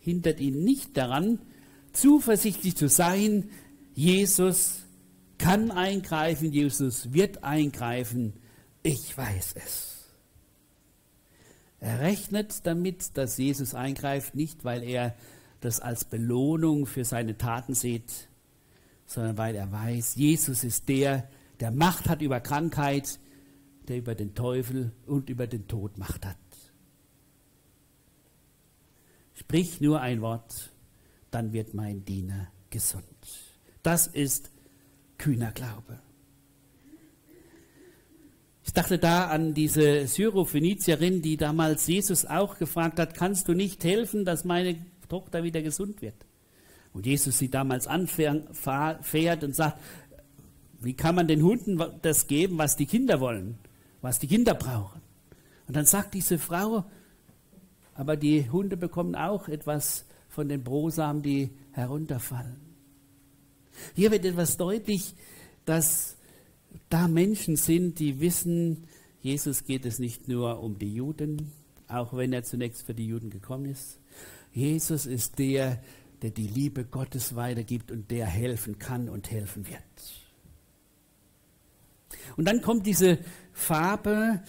hindert 0.00 0.40
ihn 0.40 0.64
nicht 0.64 0.96
daran, 0.96 1.40
zuversichtlich 1.92 2.76
zu 2.76 2.88
sein, 2.88 3.50
Jesus 3.94 4.82
kann 5.38 5.70
eingreifen, 5.70 6.52
Jesus 6.52 7.12
wird 7.12 7.44
eingreifen, 7.44 8.34
ich 8.82 9.16
weiß 9.16 9.54
es. 9.56 9.98
Er 11.80 12.00
rechnet 12.00 12.66
damit, 12.66 13.16
dass 13.16 13.38
Jesus 13.38 13.74
eingreift, 13.74 14.34
nicht 14.34 14.64
weil 14.64 14.82
er 14.82 15.14
das 15.60 15.80
als 15.80 16.04
Belohnung 16.04 16.86
für 16.86 17.04
seine 17.04 17.36
Taten 17.36 17.74
sieht, 17.74 18.28
sondern 19.06 19.38
weil 19.38 19.54
er 19.54 19.70
weiß, 19.70 20.16
Jesus 20.16 20.64
ist 20.64 20.88
der, 20.88 21.28
der 21.60 21.70
Macht 21.70 22.08
hat 22.08 22.20
über 22.20 22.40
Krankheit, 22.40 23.18
der 23.88 23.98
über 23.98 24.14
den 24.14 24.34
Teufel 24.34 24.92
und 25.06 25.30
über 25.30 25.46
den 25.46 25.66
Tod 25.66 25.98
Macht 25.98 26.26
hat. 26.26 26.36
Sprich 29.34 29.80
nur 29.80 30.00
ein 30.00 30.20
Wort, 30.20 30.70
dann 31.30 31.52
wird 31.52 31.74
mein 31.74 32.04
Diener 32.04 32.48
gesund. 32.70 33.04
Das 33.82 34.06
ist 34.06 34.50
kühner 35.16 35.52
Glaube. 35.52 36.00
Ich 38.64 38.72
dachte 38.74 38.98
da 38.98 39.28
an 39.28 39.54
diese 39.54 40.06
Syrophönizierin, 40.06 41.22
die 41.22 41.38
damals 41.38 41.86
Jesus 41.86 42.26
auch 42.26 42.58
gefragt 42.58 42.98
hat, 42.98 43.14
kannst 43.14 43.48
du 43.48 43.54
nicht 43.54 43.82
helfen, 43.82 44.26
dass 44.26 44.44
meine 44.44 44.76
Tochter 45.08 45.42
wieder 45.42 45.62
gesund 45.62 46.02
wird? 46.02 46.26
Und 46.92 47.06
Jesus 47.06 47.38
sie 47.38 47.50
damals 47.50 47.86
anfährt 47.86 49.44
und 49.44 49.56
sagt, 49.56 49.80
wie 50.80 50.94
kann 50.94 51.14
man 51.14 51.28
den 51.28 51.42
Hunden 51.42 51.82
das 52.02 52.26
geben, 52.26 52.58
was 52.58 52.76
die 52.76 52.86
Kinder 52.86 53.20
wollen, 53.20 53.58
was 54.02 54.18
die 54.18 54.28
Kinder 54.28 54.54
brauchen? 54.54 55.00
Und 55.66 55.76
dann 55.76 55.86
sagt 55.86 56.14
diese 56.14 56.38
Frau, 56.38 56.84
aber 57.94 58.16
die 58.16 58.50
Hunde 58.50 58.76
bekommen 58.76 59.14
auch 59.14 59.48
etwas 59.48 60.04
von 60.38 60.48
den 60.48 60.62
Brosamen, 60.62 61.20
die 61.20 61.50
herunterfallen. 61.72 62.60
Hier 63.96 64.12
wird 64.12 64.24
etwas 64.24 64.56
deutlich, 64.56 65.16
dass 65.64 66.16
da 66.88 67.08
Menschen 67.08 67.56
sind, 67.56 67.98
die 67.98 68.20
wissen, 68.20 68.84
Jesus 69.20 69.64
geht 69.64 69.84
es 69.84 69.98
nicht 69.98 70.28
nur 70.28 70.62
um 70.62 70.78
die 70.78 70.94
Juden, 70.94 71.50
auch 71.88 72.16
wenn 72.16 72.32
er 72.32 72.44
zunächst 72.44 72.86
für 72.86 72.94
die 72.94 73.08
Juden 73.08 73.30
gekommen 73.30 73.64
ist. 73.64 73.98
Jesus 74.52 75.06
ist 75.06 75.40
der, 75.40 75.82
der 76.22 76.30
die 76.30 76.46
Liebe 76.46 76.84
Gottes 76.84 77.34
weitergibt 77.34 77.90
und 77.90 78.08
der 78.12 78.26
helfen 78.26 78.78
kann 78.78 79.08
und 79.08 79.32
helfen 79.32 79.66
wird. 79.66 79.82
Und 82.36 82.44
dann 82.44 82.62
kommt 82.62 82.86
diese 82.86 83.18
Farbe 83.52 84.40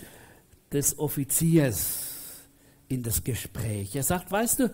des 0.71 0.99
Offiziers 0.99 2.45
in 2.89 3.01
das 3.01 3.23
Gespräch. 3.23 3.95
Er 3.95 4.03
sagt, 4.03 4.31
weißt 4.31 4.59
du, 4.59 4.71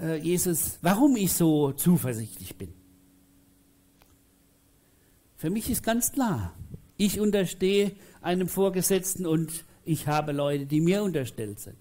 äh, 0.00 0.16
Jesus, 0.16 0.78
warum 0.82 1.16
ich 1.16 1.32
so 1.32 1.72
zuversichtlich 1.72 2.56
bin? 2.56 2.72
Für 5.36 5.50
mich 5.50 5.70
ist 5.70 5.82
ganz 5.82 6.12
klar, 6.12 6.54
ich 6.96 7.18
unterstehe 7.18 7.92
einem 8.20 8.48
Vorgesetzten 8.48 9.26
und 9.26 9.64
ich 9.84 10.06
habe 10.06 10.32
Leute, 10.32 10.66
die 10.66 10.80
mir 10.80 11.02
unterstellt 11.02 11.60
sind. 11.60 11.78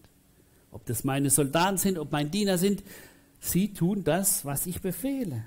Ob 0.71 0.85
das 0.85 1.03
meine 1.03 1.29
Soldaten 1.29 1.77
sind, 1.77 1.97
ob 1.97 2.11
mein 2.11 2.31
Diener 2.31 2.57
sind, 2.57 2.83
sie 3.39 3.73
tun 3.73 4.03
das, 4.03 4.45
was 4.45 4.65
ich 4.65 4.81
befehle. 4.81 5.43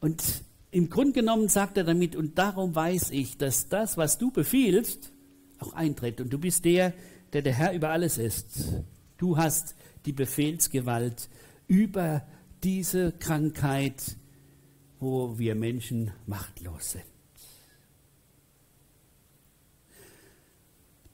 Und 0.00 0.22
im 0.70 0.88
Grunde 0.88 1.12
genommen 1.12 1.48
sagt 1.48 1.76
er 1.76 1.84
damit, 1.84 2.14
und 2.14 2.38
darum 2.38 2.74
weiß 2.74 3.10
ich, 3.10 3.36
dass 3.36 3.68
das, 3.68 3.96
was 3.96 4.18
du 4.18 4.30
befiehlst, 4.30 5.10
auch 5.58 5.72
eintritt. 5.72 6.20
Und 6.20 6.32
du 6.32 6.38
bist 6.38 6.64
der, 6.64 6.94
der 7.32 7.42
der 7.42 7.54
Herr 7.54 7.72
über 7.72 7.90
alles 7.90 8.18
ist. 8.18 8.74
Du 9.20 9.36
hast 9.36 9.74
die 10.06 10.14
Befehlsgewalt 10.14 11.28
über 11.68 12.26
diese 12.62 13.12
Krankheit, 13.12 14.16
wo 14.98 15.38
wir 15.38 15.54
Menschen 15.54 16.10
machtlos 16.24 16.92
sind. 16.92 17.04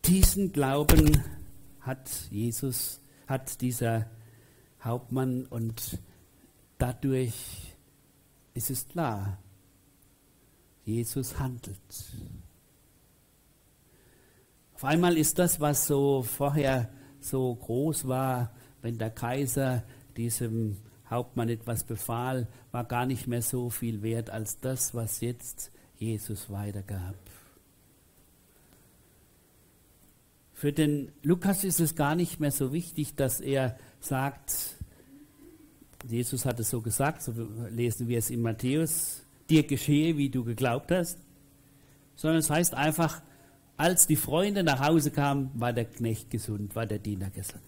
Diesen 0.05 0.53
Glauben 0.53 1.21
hat 1.81 2.09
Jesus, 2.31 3.01
hat 3.27 3.61
dieser 3.61 4.09
Hauptmann 4.81 5.45
und 5.47 5.99
dadurch 6.79 7.75
ist 8.55 8.71
es 8.71 8.87
klar, 8.87 9.37
Jesus 10.85 11.41
handelt. 11.41 11.81
Auf 14.75 14.85
einmal 14.85 15.17
ist 15.17 15.41
das, 15.41 15.59
was 15.59 15.89
so 15.89 16.23
vorher 16.23 16.89
so 17.27 17.55
groß 17.55 18.09
war, 18.09 18.53
wenn 18.83 18.99
der 18.99 19.11
Kaiser 19.11 19.83
diesem 20.17 20.77
Hauptmann 21.09 21.49
etwas 21.49 21.85
befahl, 21.85 22.49
war 22.73 22.85
gar 22.85 23.07
nicht 23.07 23.27
mehr 23.27 23.43
so 23.43 23.71
viel 23.71 24.03
wert 24.03 24.31
als 24.31 24.61
das, 24.61 24.95
was 24.95 25.21
jetzt 25.21 25.71
Jesus 25.99 26.51
weitergab. 26.51 27.17
Für 30.53 30.73
den 30.73 31.13
Lukas 31.23 31.65
ist 31.65 31.81
es 31.81 31.95
gar 31.95 32.15
nicht 32.15 32.41
mehr 32.41 32.51
so 32.51 32.73
wichtig, 32.73 33.15
dass 33.15 33.41
er 33.41 33.79
sagt, 34.01 34.77
Jesus 36.09 36.47
hat 36.47 36.59
es 36.61 36.71
so 36.71 36.81
gesagt, 36.81 37.23
so 37.23 37.33
lesen 37.69 38.09
wir 38.09 38.19
es 38.19 38.31
in 38.31 38.41
Matthäus, 38.41 39.23
dir 39.51 39.67
geschehe, 39.67 40.17
wie 40.17 40.31
du 40.31 40.45
geglaubt 40.45 40.91
hast, 40.93 41.19
sondern 42.15 42.39
es 42.39 42.51
heißt 42.51 42.75
einfach, 42.75 43.21
als 43.77 44.07
die 44.07 44.17
Freunde 44.17 44.63
nach 44.63 44.81
Hause 44.81 45.11
kamen, 45.11 45.51
war 45.55 45.73
der 45.73 45.85
Knecht 45.85 46.31
gesund, 46.31 46.75
war 46.75 46.87
der 46.87 46.99
Diener 46.99 47.31
gesund. 47.31 47.63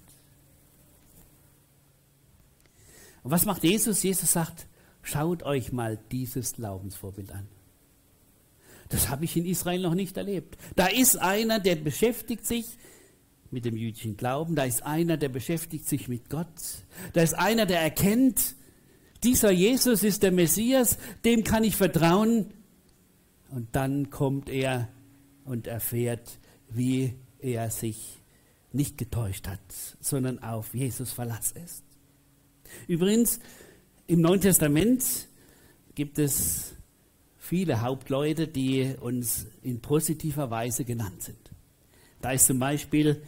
Und 3.22 3.30
was 3.30 3.44
macht 3.44 3.64
Jesus? 3.64 4.02
Jesus 4.02 4.32
sagt, 4.32 4.66
schaut 5.02 5.42
euch 5.42 5.72
mal 5.72 5.98
dieses 6.10 6.54
Glaubensvorbild 6.54 7.32
an. 7.32 7.46
Das 8.88 9.10
habe 9.10 9.24
ich 9.26 9.36
in 9.36 9.44
Israel 9.44 9.82
noch 9.82 9.94
nicht 9.94 10.16
erlebt. 10.16 10.56
Da 10.76 10.86
ist 10.86 11.16
einer, 11.16 11.60
der 11.60 11.76
beschäftigt 11.76 12.46
sich 12.46 12.64
mit 13.50 13.64
dem 13.64 13.76
jüdischen 13.76 14.16
Glauben, 14.16 14.54
da 14.54 14.64
ist 14.64 14.82
einer, 14.82 15.16
der 15.16 15.28
beschäftigt 15.28 15.88
sich 15.88 16.08
mit 16.08 16.28
Gott, 16.28 16.46
da 17.14 17.22
ist 17.22 17.34
einer, 17.34 17.66
der 17.66 17.80
erkennt, 17.80 18.54
dieser 19.24 19.50
Jesus 19.50 20.04
ist 20.04 20.22
der 20.22 20.32
Messias, 20.32 20.98
dem 21.24 21.44
kann 21.44 21.64
ich 21.64 21.76
vertrauen. 21.76 22.52
Und 23.50 23.68
dann 23.72 24.10
kommt 24.10 24.48
er 24.48 24.88
und 25.48 25.66
erfährt, 25.66 26.38
wie 26.68 27.14
er 27.40 27.70
sich 27.70 28.18
nicht 28.72 28.98
getäuscht 28.98 29.48
hat, 29.48 29.60
sondern 30.00 30.42
auf 30.42 30.74
Jesus 30.74 31.12
Verlass 31.12 31.52
ist. 31.52 31.84
Übrigens, 32.86 33.40
im 34.06 34.20
Neuen 34.20 34.40
Testament 34.40 35.28
gibt 35.94 36.18
es 36.18 36.74
viele 37.38 37.80
Hauptleute, 37.80 38.46
die 38.46 38.94
uns 39.00 39.46
in 39.62 39.80
positiver 39.80 40.50
Weise 40.50 40.84
genannt 40.84 41.22
sind. 41.22 41.38
Da 42.20 42.32
ist 42.32 42.46
zum 42.46 42.58
Beispiel 42.58 43.22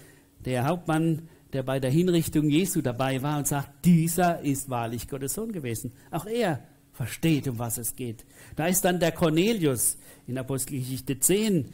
der 0.45 0.67
Hauptmann, 0.67 1.29
der 1.53 1.63
bei 1.63 1.81
der 1.81 1.91
Hinrichtung 1.91 2.49
Jesu 2.49 2.81
dabei 2.81 3.23
war 3.23 3.39
und 3.39 3.47
sagt, 3.47 3.85
dieser 3.85 4.41
ist 4.41 4.69
wahrlich 4.69 5.09
Gottes 5.09 5.35
Sohn 5.35 5.53
gewesen. 5.53 5.93
Auch 6.11 6.27
er 6.27 6.63
versteht, 6.93 7.49
um 7.49 7.59
was 7.59 7.79
es 7.79 7.97
geht. 7.97 8.25
Da 8.57 8.67
ist 8.67 8.85
dann 8.85 9.01
der 9.01 9.13
Cornelius 9.13 9.97
in 10.27 10.39
Apostelgeschichte 10.39 11.19
10, 11.19 11.73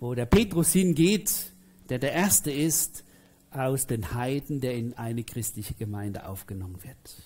wo 0.00 0.14
der 0.14 0.26
Petrus 0.26 0.72
hingeht, 0.72 1.52
der 1.88 1.98
der 1.98 2.12
Erste 2.12 2.50
ist 2.50 3.04
aus 3.50 3.86
den 3.86 4.14
Heiden, 4.14 4.60
der 4.60 4.74
in 4.74 4.94
eine 4.94 5.24
christliche 5.24 5.74
Gemeinde 5.74 6.26
aufgenommen 6.26 6.82
wird. 6.82 7.16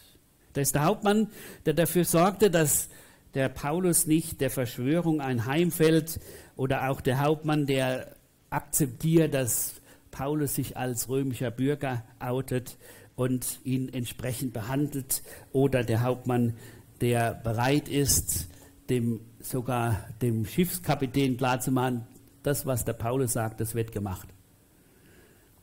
Da 0.54 0.60
ist 0.60 0.74
der 0.74 0.84
Hauptmann, 0.84 1.28
der 1.66 1.74
dafür 1.74 2.04
sorgte, 2.04 2.50
dass 2.50 2.88
der 3.34 3.48
Paulus 3.48 4.06
nicht 4.06 4.40
der 4.40 4.50
Verschwörung 4.50 5.20
einheimfällt 5.20 6.20
oder 6.56 6.88
auch 6.90 7.00
der 7.00 7.20
Hauptmann, 7.20 7.66
der 7.66 8.14
akzeptiert, 8.50 9.34
dass 9.34 9.74
Paulus 10.10 10.54
sich 10.54 10.76
als 10.76 11.08
römischer 11.08 11.50
Bürger 11.50 12.04
outet 12.20 12.76
und 13.16 13.60
ihn 13.64 13.92
entsprechend 13.92 14.52
behandelt 14.52 15.22
oder 15.52 15.82
der 15.82 16.02
Hauptmann, 16.02 16.56
der 17.00 17.34
bereit 17.34 17.88
ist, 17.88 18.48
dem 18.88 19.20
sogar 19.40 20.08
dem 20.22 20.46
Schiffskapitän 20.46 21.36
klarzumachen, 21.36 22.06
das, 22.44 22.66
was 22.66 22.84
der 22.84 22.92
Paulus 22.92 23.32
sagt, 23.32 23.60
das 23.60 23.74
wird 23.74 23.90
gemacht. 23.90 24.28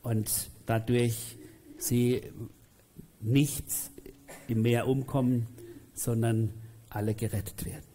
Und 0.02 0.50
dadurch 0.66 1.38
sie 1.78 2.22
nicht 3.20 3.64
im 4.48 4.62
Meer 4.62 4.88
umkommen, 4.88 5.46
sondern 5.94 6.52
alle 6.90 7.14
gerettet 7.14 7.64
werden. 7.64 7.86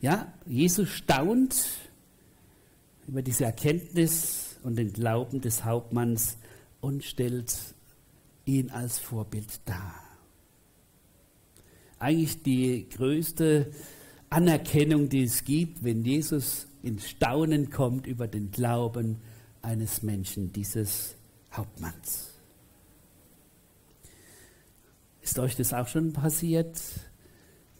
Ja, 0.00 0.32
Jesus 0.46 0.90
staunt 0.90 1.66
über 3.08 3.22
diese 3.22 3.46
Erkenntnis 3.46 4.58
und 4.62 4.76
den 4.76 4.92
Glauben 4.92 5.40
des 5.40 5.64
Hauptmanns 5.64 6.36
und 6.80 7.04
stellt 7.04 7.74
ihn 8.44 8.70
als 8.70 8.98
Vorbild 8.98 9.60
dar. 9.64 9.94
Eigentlich 11.98 12.42
die 12.42 12.88
größte 12.88 13.72
Anerkennung, 14.30 15.08
die 15.08 15.24
es 15.24 15.44
gibt, 15.44 15.82
wenn 15.82 16.04
Jesus 16.04 16.68
ins 16.82 17.08
Staunen 17.08 17.70
kommt 17.70 18.06
über 18.06 18.28
den 18.28 18.52
Glauben 18.52 19.20
eines 19.60 20.02
Menschen, 20.02 20.52
dieses 20.52 21.16
Hauptmanns. 21.52 22.28
Ist 25.20 25.38
euch 25.40 25.56
das 25.56 25.74
auch 25.74 25.88
schon 25.88 26.12
passiert, 26.12 26.80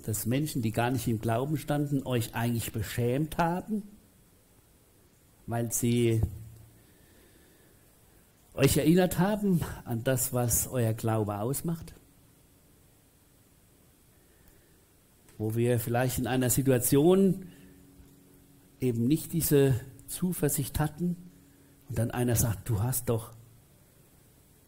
dass 0.05 0.27
Menschen, 0.27 0.61
die 0.61 0.73
gar 0.73 0.91
nicht 0.91 1.07
im 1.07 1.21
Glauben 1.21 1.57
standen, 1.57 2.05
euch 2.05 2.35
eigentlich 2.35 2.73
beschämt 2.73 3.39
haben, 3.39 3.85
weil 5.47 5.73
sie 5.73 6.21
euch 8.55 8.77
erinnert 8.77 9.19
haben 9.19 9.61
an 9.85 10.03
das, 10.03 10.33
was 10.33 10.67
euer 10.67 10.95
Glaube 10.95 11.39
ausmacht? 11.39 11.95
Wo 15.41 15.55
wir 15.55 15.81
vielleicht 15.81 16.19
in 16.19 16.27
einer 16.27 16.51
Situation 16.51 17.47
eben 18.79 19.07
nicht 19.07 19.33
diese 19.33 19.81
Zuversicht 20.07 20.79
hatten 20.79 21.17
und 21.89 21.99
dann 21.99 22.11
einer 22.11 22.37
sagt, 22.37 22.69
du 22.69 22.83
hast 22.83 23.09
doch 23.09 23.33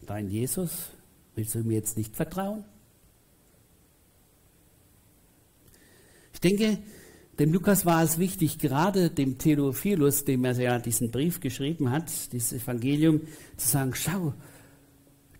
dein 0.07 0.29
Jesus, 0.29 0.89
willst 1.35 1.53
du 1.53 1.59
mir 1.59 1.75
jetzt 1.75 1.95
nicht 1.95 2.15
vertrauen? 2.15 2.65
Ich 6.33 6.39
denke, 6.39 6.79
dem 7.37 7.53
Lukas 7.53 7.85
war 7.85 8.01
es 8.01 8.17
wichtig, 8.17 8.57
gerade 8.57 9.11
dem 9.11 9.37
Theophilus, 9.37 10.25
dem 10.25 10.43
er 10.43 10.53
ja 10.53 10.79
diesen 10.79 11.11
Brief 11.11 11.39
geschrieben 11.39 11.91
hat, 11.91 12.33
dieses 12.33 12.51
Evangelium, 12.51 13.21
zu 13.57 13.67
sagen, 13.67 13.93
schau, 13.93 14.33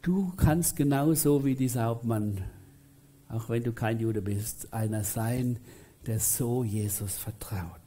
du 0.03 0.31
kannst 0.37 0.75
genauso 0.75 1.43
wie 1.43 1.55
dieser 1.55 1.85
Hauptmann, 1.85 2.43
auch 3.33 3.49
wenn 3.49 3.63
du 3.63 3.73
kein 3.73 3.99
Jude 3.99 4.21
bist, 4.21 4.71
einer 4.73 5.03
sein, 5.03 5.59
der 6.05 6.19
so 6.19 6.63
Jesus 6.63 7.17
vertraut. 7.17 7.79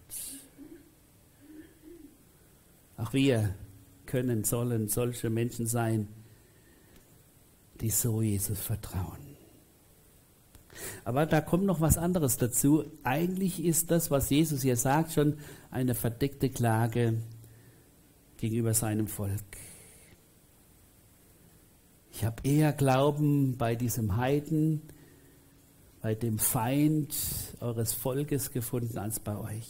Auch 2.96 3.12
wir 3.12 3.54
können, 4.06 4.42
sollen 4.42 4.88
solche 4.88 5.30
Menschen 5.30 5.66
sein, 5.66 6.08
die 7.80 7.90
so 7.90 8.22
Jesus 8.22 8.60
vertrauen. 8.60 9.36
Aber 11.04 11.26
da 11.26 11.40
kommt 11.40 11.64
noch 11.64 11.80
was 11.80 11.96
anderes 11.96 12.36
dazu. 12.38 12.84
Eigentlich 13.04 13.64
ist 13.64 13.90
das, 13.90 14.10
was 14.10 14.30
Jesus 14.30 14.62
hier 14.62 14.76
sagt, 14.76 15.12
schon 15.12 15.38
eine 15.70 15.94
verdeckte 15.94 16.50
Klage 16.50 17.14
gegenüber 18.36 18.74
seinem 18.74 19.06
Volk. 19.06 19.40
Ich 22.12 22.24
habe 22.24 22.42
eher 22.44 22.72
Glauben 22.72 23.56
bei 23.58 23.74
diesem 23.74 24.16
Heiden, 24.16 24.82
bei 26.06 26.14
dem 26.14 26.38
Feind 26.38 27.16
eures 27.58 27.92
Volkes 27.92 28.52
gefunden 28.52 28.96
als 28.96 29.18
bei 29.18 29.36
euch. 29.36 29.66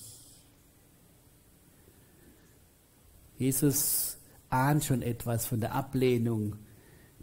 Jesus 3.38 4.18
ahnt 4.50 4.84
schon 4.84 5.00
etwas 5.00 5.46
von 5.46 5.60
der 5.60 5.74
Ablehnung, 5.74 6.56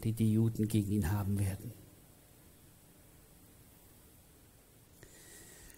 die 0.04 0.14
die 0.14 0.34
Juden 0.34 0.68
gegen 0.68 0.92
ihn 0.94 1.12
haben 1.12 1.38
werden. 1.38 1.74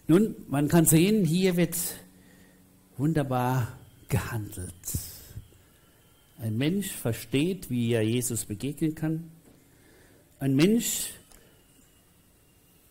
Nun, 0.06 0.34
man 0.48 0.68
kann 0.68 0.86
sehen, 0.86 1.26
hier 1.26 1.58
wird 1.58 1.76
wunderbar 2.96 3.78
gehandelt. 4.08 4.72
Ein 6.38 6.56
Mensch 6.56 6.90
versteht, 6.90 7.68
wie 7.68 7.92
er 7.92 8.00
Jesus 8.00 8.46
begegnen 8.46 8.94
kann. 8.94 9.30
Ein 10.38 10.56
Mensch 10.56 11.10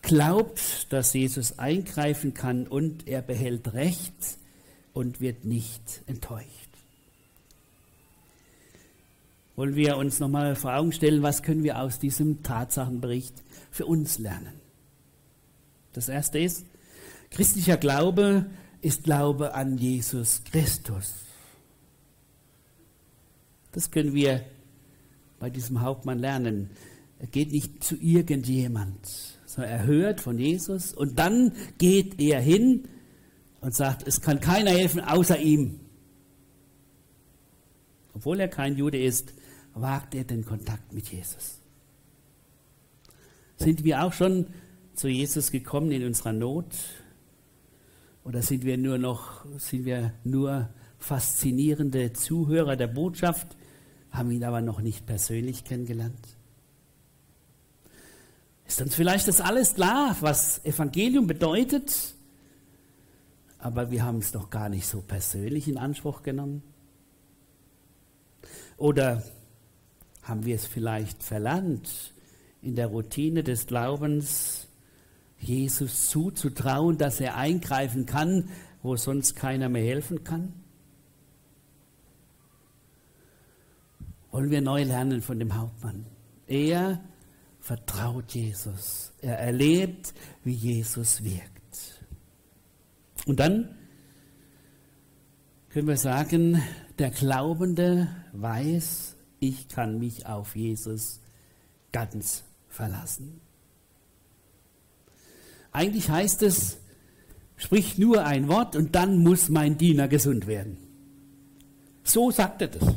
glaubt, 0.06 0.92
dass 0.94 1.14
Jesus 1.14 1.58
eingreifen 1.58 2.34
kann 2.34 2.68
und 2.68 3.08
er 3.08 3.22
behält 3.22 3.74
Recht 3.74 4.38
und 4.94 5.20
wird 5.20 5.46
nicht 5.46 6.02
enttäuscht. 6.06 6.48
Wollen 9.56 9.76
wir 9.76 9.98
uns 9.98 10.20
nochmal 10.20 10.56
vor 10.56 10.76
Augen 10.76 10.92
stellen, 10.92 11.24
was 11.24 11.42
können 11.42 11.64
wir 11.64 11.80
aus 11.80 11.98
diesem 11.98 12.44
Tatsachenbericht 12.44 13.34
für 13.72 13.86
uns 13.86 14.20
lernen? 14.20 14.54
Das 15.94 16.10
erste 16.10 16.40
ist, 16.40 16.66
Christlicher 17.32 17.78
Glaube 17.78 18.46
ist 18.82 19.04
Glaube 19.04 19.54
an 19.54 19.78
Jesus 19.78 20.44
Christus. 20.44 21.14
Das 23.72 23.92
können 23.92 24.14
wir 24.14 24.46
bei 25.40 25.50
diesem 25.50 25.82
Hauptmann 25.82 26.20
lernen. 26.20 26.70
Er 27.20 27.28
geht 27.28 27.52
nicht 27.52 27.84
zu 27.84 27.96
irgendjemand, 27.96 29.35
er 29.62 29.86
hört 29.86 30.22
von 30.22 30.38
Jesus 30.38 30.94
und 30.94 31.20
dann 31.20 31.54
geht 31.78 32.20
er 32.20 32.42
hin 32.42 32.88
und 33.62 33.74
sagt, 33.74 34.08
es 34.08 34.22
kann 34.22 34.40
keiner 34.40 34.72
helfen 34.72 35.02
außer 35.02 35.40
ihm. 35.40 35.80
Obwohl 38.14 38.40
er 38.40 38.48
kein 38.48 38.78
Jude 38.78 39.02
ist, 39.02 39.34
wagt 39.74 40.16
er 40.16 40.24
den 40.24 40.46
Kontakt 40.46 40.94
mit 40.94 41.10
Jesus. 41.10 41.60
Sind 43.58 43.84
wir 43.84 44.04
auch 44.04 44.14
schon 44.14 44.48
zu 44.94 45.08
Jesus 45.08 45.52
gekommen 45.52 45.92
in 45.92 46.06
unserer 46.06 46.34
Not? 46.34 46.76
Oder 48.24 48.42
sind 48.42 48.64
wir 48.64 48.78
nur 48.78 48.98
noch, 48.98 49.46
sind 49.58 49.86
wir 49.86 50.14
nur 50.24 50.70
faszinierende 50.98 52.14
Zuhörer 52.14 52.76
der 52.76 52.88
Botschaft, 52.88 53.56
haben 54.10 54.32
ihn 54.32 54.44
aber 54.44 54.62
noch 54.62 54.82
nicht 54.82 55.06
persönlich 55.06 55.64
kennengelernt? 55.64 56.35
Ist 58.68 58.82
uns 58.82 58.96
vielleicht 58.96 59.28
das 59.28 59.42
alles 59.42 59.76
klar, 59.76 60.18
was 60.22 60.64
Evangelium 60.66 61.28
bedeutet? 61.28 62.16
Aber 63.60 63.92
wir 63.92 64.04
haben 64.04 64.20
es 64.20 64.32
doch 64.32 64.50
gar 64.50 64.70
nicht 64.70 64.88
so 64.88 65.02
persönlich 65.02 65.68
in 65.68 65.78
Anspruch 65.78 66.24
genommen. 66.24 66.64
Oder 68.78 69.24
haben 70.24 70.46
wir 70.46 70.56
es 70.56 70.66
vielleicht 70.66 71.24
verlernt, 71.24 72.14
in 72.62 72.76
der 72.76 72.88
Routine 72.88 73.44
des 73.44 73.68
Glaubens 73.68 74.68
Jesus 75.40 76.10
zuzutrauen, 76.10 76.98
dass 76.98 77.20
er 77.20 77.36
eingreifen 77.36 78.06
kann, 78.06 78.50
wo 78.82 78.96
sonst 78.96 79.36
keiner 79.36 79.70
mehr 79.70 79.84
helfen 79.84 80.24
kann? 80.24 80.54
Wollen 84.32 84.50
wir 84.50 84.62
neu 84.62 84.84
lernen 84.84 85.22
von 85.22 85.40
dem 85.40 85.56
Hauptmann? 85.56 86.06
Er 86.48 87.00
vertraut 87.66 88.36
Jesus. 88.36 89.12
Er 89.22 89.40
erlebt, 89.40 90.14
wie 90.44 90.54
Jesus 90.54 91.24
wirkt. 91.24 92.00
Und 93.26 93.40
dann 93.40 93.76
können 95.70 95.88
wir 95.88 95.98
sagen, 95.98 96.62
der 97.00 97.10
Glaubende 97.10 98.08
weiß, 98.34 99.16
ich 99.40 99.68
kann 99.68 99.98
mich 99.98 100.28
auf 100.28 100.56
Jesus 100.56 101.22
ganz 101.92 102.44
verlassen. 102.68 103.42
Eigentlich 105.72 106.12
heißt 106.12 106.44
es, 106.44 106.78
sprich 107.56 107.98
nur 107.98 108.26
ein 108.26 108.48
Wort 108.48 108.76
und 108.76 108.94
dann 108.94 109.24
muss 109.24 109.50
mein 109.50 109.80
Diener 109.80 110.08
gesund 110.08 110.46
werden. 110.46 110.78
So 112.04 112.30
sagt 112.30 112.62
er 112.62 112.68
das. 112.68 112.94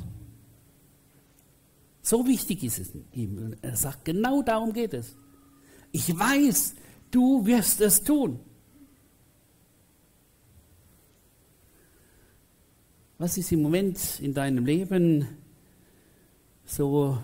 So 2.09 2.27
wichtig 2.27 2.65
ist 2.65 2.79
es 2.79 2.93
ihm. 3.13 3.55
Er 3.61 3.77
sagt, 3.77 4.07
genau 4.07 4.41
darum 4.41 4.73
geht 4.73 4.95
es. 4.95 5.15
Ich 5.93 6.19
weiß, 6.19 6.75
du 7.11 7.45
wirst 7.45 7.83
es 7.83 8.03
tun. 8.03 8.41
Was 13.19 13.37
ist 13.37 13.53
im 13.53 13.61
Moment 13.61 14.21
in 14.21 14.33
deinem 14.33 14.65
Leben 14.65 15.29
so, 16.65 17.19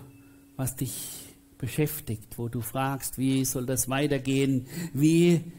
was 0.55 0.75
dich 0.75 1.33
beschäftigt, 1.57 2.37
wo 2.37 2.47
du 2.47 2.61
fragst, 2.61 3.17
wie 3.17 3.43
soll 3.43 3.65
das 3.65 3.89
weitergehen? 3.89 4.67
Wie 4.93 5.51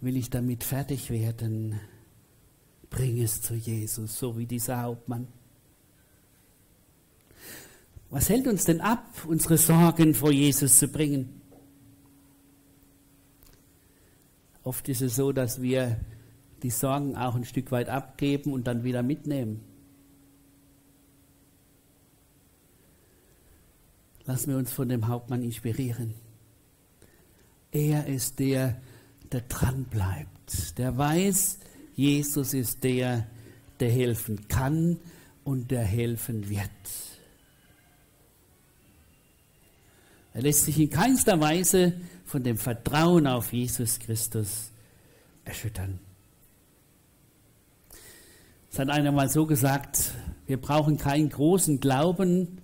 will 0.00 0.16
ich 0.16 0.30
damit 0.30 0.64
fertig 0.64 1.10
werden? 1.10 1.78
Bring 2.90 3.22
es 3.22 3.40
zu 3.40 3.54
Jesus, 3.54 4.18
so 4.18 4.36
wie 4.36 4.46
dieser 4.46 4.82
Hauptmann. 4.82 5.28
Was 8.14 8.28
hält 8.28 8.46
uns 8.46 8.64
denn 8.64 8.80
ab, 8.80 9.04
unsere 9.26 9.58
Sorgen 9.58 10.14
vor 10.14 10.30
Jesus 10.30 10.78
zu 10.78 10.86
bringen? 10.86 11.40
Oft 14.62 14.88
ist 14.88 15.02
es 15.02 15.16
so, 15.16 15.32
dass 15.32 15.60
wir 15.60 15.98
die 16.62 16.70
Sorgen 16.70 17.16
auch 17.16 17.34
ein 17.34 17.44
Stück 17.44 17.72
weit 17.72 17.88
abgeben 17.88 18.52
und 18.52 18.68
dann 18.68 18.84
wieder 18.84 19.02
mitnehmen. 19.02 19.62
Lassen 24.26 24.50
wir 24.52 24.58
uns 24.58 24.72
von 24.72 24.88
dem 24.88 25.08
Hauptmann 25.08 25.42
inspirieren. 25.42 26.14
Er 27.72 28.06
ist 28.06 28.38
der, 28.38 28.80
der 29.32 29.40
dran 29.40 29.86
bleibt, 29.86 30.78
der 30.78 30.96
weiß, 30.96 31.58
Jesus 31.96 32.54
ist 32.54 32.84
der, 32.84 33.26
der 33.80 33.90
helfen 33.90 34.46
kann 34.46 35.00
und 35.42 35.72
der 35.72 35.82
helfen 35.82 36.48
wird. 36.48 36.70
Er 40.34 40.42
lässt 40.42 40.64
sich 40.64 40.80
in 40.80 40.90
keinster 40.90 41.40
Weise 41.40 41.94
von 42.24 42.42
dem 42.42 42.58
Vertrauen 42.58 43.28
auf 43.28 43.52
Jesus 43.52 44.00
Christus 44.00 44.72
erschüttern. 45.44 46.00
Es 48.70 48.80
hat 48.80 48.90
einer 48.90 49.12
mal 49.12 49.28
so 49.28 49.46
gesagt, 49.46 50.12
wir 50.48 50.60
brauchen 50.60 50.98
keinen 50.98 51.28
großen 51.28 51.78
Glauben 51.78 52.60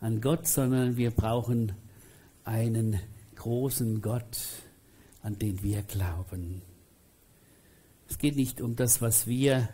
an 0.00 0.20
Gott, 0.20 0.46
sondern 0.46 0.98
wir 0.98 1.10
brauchen 1.10 1.72
einen 2.44 3.00
großen 3.36 4.02
Gott, 4.02 4.38
an 5.22 5.38
den 5.38 5.62
wir 5.62 5.82
glauben. 5.82 6.60
Es 8.10 8.18
geht 8.18 8.36
nicht 8.36 8.60
um 8.60 8.76
das, 8.76 9.00
was 9.00 9.26
wir 9.26 9.70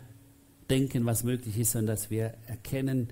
denken, 0.69 1.05
was 1.05 1.25
möglich 1.25 1.59
ist, 1.59 1.73
sondern 1.73 1.95
dass 1.95 2.09
wir 2.09 2.35
erkennen, 2.47 3.09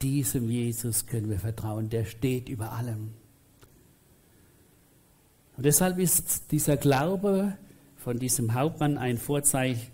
diesem 0.00 0.48
Jesus 0.48 1.06
können 1.06 1.28
wir 1.28 1.40
vertrauen, 1.40 1.88
der 1.88 2.04
steht 2.04 2.48
über 2.48 2.70
allem. 2.70 3.14
Und 5.56 5.66
deshalb 5.66 5.98
ist 5.98 6.50
dieser 6.50 6.76
Glaube 6.76 7.56
von 7.96 8.18
diesem 8.18 8.54
Hauptmann 8.54 8.98
ein 8.98 9.18
Vorzeichen 9.18 9.84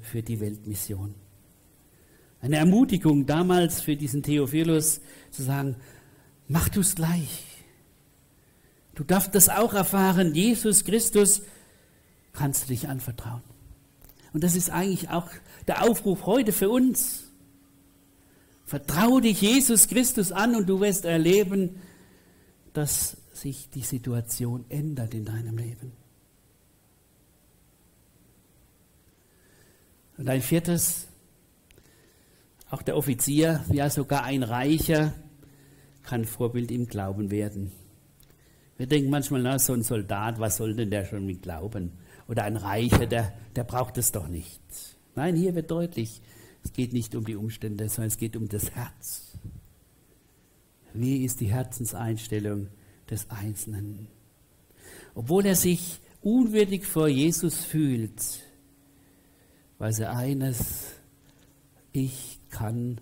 für 0.00 0.22
die 0.22 0.40
Weltmission. 0.40 1.14
Eine 2.40 2.56
Ermutigung 2.56 3.26
damals 3.26 3.82
für 3.82 3.96
diesen 3.96 4.22
Theophilus 4.22 5.00
zu 5.30 5.42
sagen, 5.42 5.76
mach 6.48 6.68
du 6.70 6.80
es 6.80 6.94
gleich. 6.94 7.44
Du 8.94 9.04
darfst 9.04 9.34
das 9.34 9.48
auch 9.48 9.74
erfahren, 9.74 10.34
Jesus 10.34 10.84
Christus 10.84 11.42
kannst 12.32 12.64
du 12.64 12.68
dich 12.68 12.88
anvertrauen. 12.88 13.42
Und 14.32 14.44
das 14.44 14.56
ist 14.56 14.70
eigentlich 14.70 15.10
auch 15.10 15.28
der 15.66 15.82
Aufruf 15.82 16.26
heute 16.26 16.52
für 16.52 16.70
uns. 16.70 17.24
Vertraue 18.64 19.20
dich 19.20 19.40
Jesus 19.40 19.88
Christus 19.88 20.32
an 20.32 20.54
und 20.54 20.68
du 20.68 20.80
wirst 20.80 21.04
erleben, 21.04 21.76
dass 22.72 23.16
sich 23.40 23.70
die 23.70 23.82
Situation 23.82 24.64
ändert 24.68 25.14
in 25.14 25.24
deinem 25.24 25.56
Leben. 25.56 25.92
Und 30.16 30.28
ein 30.28 30.42
viertes, 30.42 31.08
auch 32.68 32.82
der 32.82 32.96
Offizier, 32.96 33.64
ja 33.72 33.88
sogar 33.88 34.24
ein 34.24 34.42
Reicher, 34.42 35.14
kann 36.02 36.24
Vorbild 36.24 36.70
im 36.70 36.86
Glauben 36.86 37.30
werden. 37.30 37.72
Wir 38.76 38.86
denken 38.86 39.10
manchmal, 39.10 39.42
na, 39.42 39.58
so 39.58 39.72
ein 39.72 39.82
Soldat, 39.82 40.38
was 40.38 40.56
soll 40.56 40.74
denn 40.74 40.90
der 40.90 41.04
schon 41.04 41.24
mit 41.26 41.42
Glauben? 41.42 41.92
Oder 42.28 42.44
ein 42.44 42.56
Reicher, 42.56 43.06
der, 43.06 43.32
der 43.56 43.64
braucht 43.64 43.98
es 43.98 44.12
doch 44.12 44.28
nicht. 44.28 44.60
Nein, 45.14 45.36
hier 45.36 45.54
wird 45.54 45.70
deutlich, 45.70 46.20
es 46.62 46.72
geht 46.72 46.92
nicht 46.92 47.14
um 47.14 47.24
die 47.24 47.36
Umstände, 47.36 47.88
sondern 47.88 48.08
es 48.08 48.18
geht 48.18 48.36
um 48.36 48.48
das 48.48 48.70
Herz. 48.72 49.38
Wie 50.92 51.24
ist 51.24 51.40
die 51.40 51.50
Herzenseinstellung 51.50 52.68
des 53.10 53.28
Einzelnen? 53.30 54.08
Obwohl 55.14 55.46
er 55.46 55.56
sich 55.56 56.00
unwürdig 56.22 56.86
vor 56.86 57.08
Jesus 57.08 57.64
fühlt, 57.64 58.42
weiß 59.78 60.00
er 60.00 60.16
eines, 60.16 60.94
ich 61.92 62.38
kann 62.50 63.00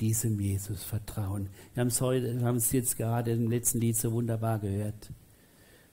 diesem 0.00 0.40
Jesus 0.40 0.82
vertrauen. 0.82 1.50
Wir 1.74 1.82
haben 1.82 1.88
es 1.88 2.00
heute, 2.00 2.38
wir 2.38 2.46
haben 2.46 2.56
es 2.56 2.72
jetzt 2.72 2.96
gerade 2.96 3.32
im 3.32 3.50
letzten 3.50 3.80
Lied 3.80 3.96
so 3.96 4.12
wunderbar 4.12 4.58
gehört. 4.58 5.10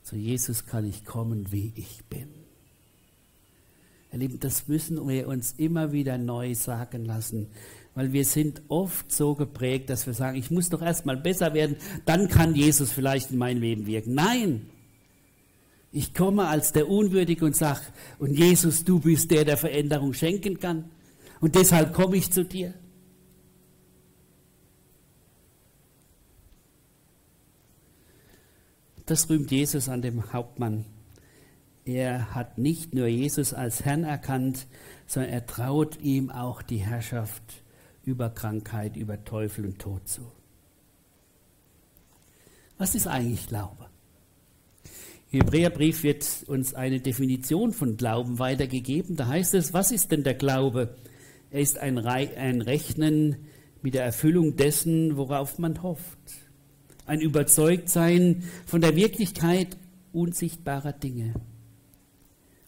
Zu 0.04 0.16
Jesus 0.16 0.66
kann 0.66 0.86
ich 0.86 1.04
kommen, 1.04 1.52
wie 1.52 1.74
ich 1.76 2.06
bin. 2.06 2.30
Ihr 4.14 4.20
Lieben, 4.20 4.40
das 4.40 4.68
müssen 4.70 5.06
wir 5.08 5.28
uns 5.28 5.56
immer 5.58 5.92
wieder 5.92 6.18
neu 6.18 6.56
sagen 6.56 7.04
lassen, 7.04 7.48
weil 7.98 8.14
wir 8.14 8.26
sind 8.26 8.62
oft 8.68 9.12
so 9.12 9.34
geprägt, 9.34 9.90
dass 9.90 10.06
wir 10.06 10.14
sagen, 10.14 10.38
ich 10.38 10.52
muss 10.52 10.70
doch 10.70 10.84
erstmal 10.84 11.18
besser 11.18 11.56
werden, 11.56 11.78
dann 12.06 12.28
kann 12.28 12.54
Jesus 12.54 12.92
vielleicht 12.92 13.32
in 13.32 13.40
mein 13.40 13.58
Leben 13.58 13.88
wirken. 13.88 14.14
Nein, 14.14 14.70
ich 15.92 16.14
komme 16.14 16.46
als 16.46 16.74
der 16.74 16.90
Unwürdige 16.90 17.44
und 17.44 17.56
sage, 17.56 17.82
und 18.20 18.38
Jesus, 18.38 18.84
du 18.84 19.00
bist 19.00 19.32
der, 19.32 19.46
der 19.46 19.58
Veränderung 19.58 20.14
schenken 20.14 20.60
kann. 20.60 20.92
Und 21.40 21.56
deshalb 21.56 21.92
komme 21.92 22.18
ich 22.18 22.32
zu 22.32 22.46
dir. 22.46 22.76
Das 29.08 29.28
rühmt 29.28 29.50
Jesus 29.50 29.90
an 29.90 30.04
dem 30.04 30.34
Hauptmann. 30.34 30.86
Er 31.84 32.36
hat 32.36 32.60
nicht 32.60 32.94
nur 32.94 33.08
Jesus 33.08 33.56
als 33.56 33.86
Herrn 33.86 34.04
erkannt, 34.04 34.68
sondern 35.08 35.32
er 35.32 35.48
traut 35.48 36.00
ihm 36.00 36.30
auch 36.30 36.62
die 36.62 36.78
Herrschaft 36.78 37.64
über 38.08 38.30
Krankheit, 38.30 38.96
über 38.96 39.24
Teufel 39.26 39.66
und 39.66 39.80
Tod 39.80 40.08
zu. 40.08 40.22
Was 42.78 42.96
ist 42.96 43.08
eigentlich 43.08 43.48
Glaube? 43.48 43.88
Im 45.30 45.42
Hebräerbrief 45.42 46.04
wird 46.04 46.26
uns 46.48 46.74
eine 46.74 47.02
Definition 47.02 47.74
von 47.74 47.98
Glauben 47.98 48.40
weitergegeben. 48.40 49.18
Da 49.18 49.28
heißt 49.28 49.56
es, 49.56 49.74
was 49.74 49.92
ist 49.92 50.12
denn 50.12 50.24
der 50.24 50.36
Glaube? 50.36 50.96
Er 51.52 51.60
ist 51.60 51.80
ein, 51.80 51.98
ein 51.98 52.62
Rechnen 52.62 53.36
mit 53.82 53.94
der 53.94 54.06
Erfüllung 54.06 54.56
dessen, 54.56 55.18
worauf 55.18 55.60
man 55.60 55.84
hofft. 55.84 56.18
Ein 57.06 57.20
Überzeugtsein 57.20 58.44
von 58.66 58.80
der 58.80 58.96
Wirklichkeit 58.96 59.78
unsichtbarer 60.14 60.94
Dinge. 60.94 61.34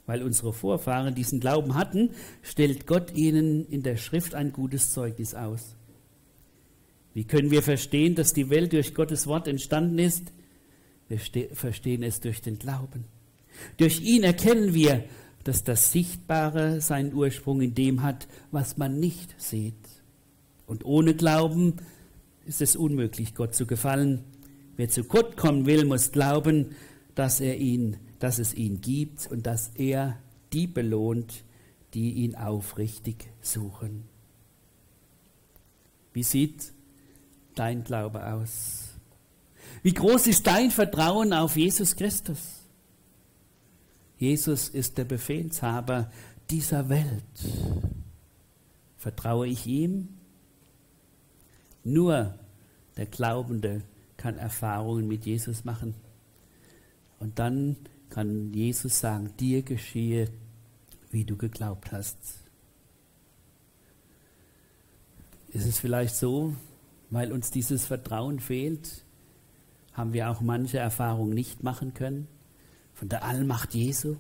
Weil 0.10 0.24
unsere 0.24 0.54
Vorfahren 0.54 1.14
diesen 1.14 1.40
Glauben 1.40 1.76
hatten, 1.76 2.10
stellt 2.42 2.88
Gott 2.88 3.16
ihnen 3.16 3.64
in 3.68 3.84
der 3.84 3.96
Schrift 3.96 4.34
ein 4.34 4.52
gutes 4.52 4.92
Zeugnis 4.92 5.36
aus. 5.36 5.76
Wie 7.14 7.26
können 7.26 7.52
wir 7.52 7.62
verstehen, 7.62 8.16
dass 8.16 8.34
die 8.34 8.50
Welt 8.50 8.74
durch 8.74 8.96
Gottes 8.96 9.28
Wort 9.28 9.48
entstanden 9.48 10.00
ist? 10.00 10.34
Wir 11.10 11.20
verstehen 11.54 12.02
es 12.02 12.22
durch 12.22 12.42
den 12.42 12.58
Glauben. 12.58 13.06
Durch 13.78 14.02
ihn 14.02 14.24
erkennen 14.24 14.74
wir, 14.74 15.04
dass 15.44 15.64
das 15.64 15.92
Sichtbare 15.92 16.82
seinen 16.82 17.14
Ursprung 17.14 17.62
in 17.62 17.76
dem 17.76 18.02
hat, 18.02 18.28
was 18.50 18.78
man 18.78 19.00
nicht 19.00 19.40
sieht. 19.40 19.76
Und 20.66 20.86
ohne 20.86 21.14
Glauben 21.14 21.76
ist 22.48 22.64
es 22.64 22.76
unmöglich, 22.76 23.36
Gott 23.36 23.54
zu 23.54 23.68
gefallen. 23.68 24.24
Wer 24.76 24.90
zu 24.90 25.04
Gott 25.04 25.38
kommen 25.38 25.68
will, 25.68 25.86
muss 25.86 26.12
glauben, 26.12 26.72
dass, 27.14 27.42
er 27.42 27.58
ihn, 27.58 27.98
dass 28.20 28.40
es 28.40 28.54
ihn 28.54 28.82
gibt 28.82 29.28
und 29.28 29.46
dass 29.48 29.70
er 29.76 30.18
die 30.54 30.68
belohnt, 30.68 31.44
die 31.94 32.14
ihn 32.14 32.36
aufrichtig 32.36 33.32
suchen. 33.42 34.04
Wie 36.14 36.24
sieht 36.24 36.74
dein 37.56 37.84
Glaube 37.84 38.26
aus? 38.26 38.90
Wie 39.82 39.94
groß 39.94 40.28
ist 40.28 40.48
dein 40.48 40.72
Vertrauen 40.72 41.34
auf 41.34 41.56
Jesus 41.56 41.96
Christus? 41.96 42.60
Jesus 44.18 44.70
ist 44.70 44.98
der 44.98 45.06
Befehlshaber 45.06 46.12
dieser 46.50 46.90
Welt. 46.90 47.24
Vertraue 48.98 49.48
ich 49.48 49.66
ihm? 49.66 50.10
Nur 51.86 52.38
der 52.98 53.06
Glaubende 53.06 53.82
kann 54.18 54.38
Erfahrungen 54.38 55.08
mit 55.08 55.26
Jesus 55.26 55.64
machen. 55.64 55.96
Und 57.20 57.40
dann 57.40 57.78
kann 58.10 58.54
Jesus 58.54 59.00
sagen, 59.00 59.36
dir 59.38 59.62
geschehe, 59.62 60.30
wie 61.12 61.26
du 61.26 61.38
geglaubt 61.38 61.92
hast. 61.92 62.18
Ist 65.50 65.66
es 65.66 65.80
vielleicht 65.80 66.16
so, 66.16 66.56
weil 67.10 67.32
uns 67.32 67.52
dieses 67.52 67.86
Vertrauen 67.86 68.40
fehlt, 68.40 69.04
haben 69.94 70.14
wir 70.14 70.30
auch 70.30 70.42
manche 70.42 70.78
Erfahrungen 70.78 71.34
nicht 71.34 71.64
machen 71.64 71.94
können 71.94 72.28
von 72.94 73.10
der 73.10 73.24
Allmacht 73.24 73.74
Jesu. 73.74 74.18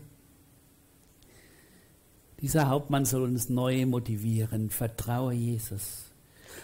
Dieser 2.41 2.69
Hauptmann 2.69 3.05
soll 3.05 3.23
uns 3.23 3.49
neu 3.49 3.85
motivieren. 3.85 4.69
Vertraue 4.69 5.33
Jesus. 5.33 6.05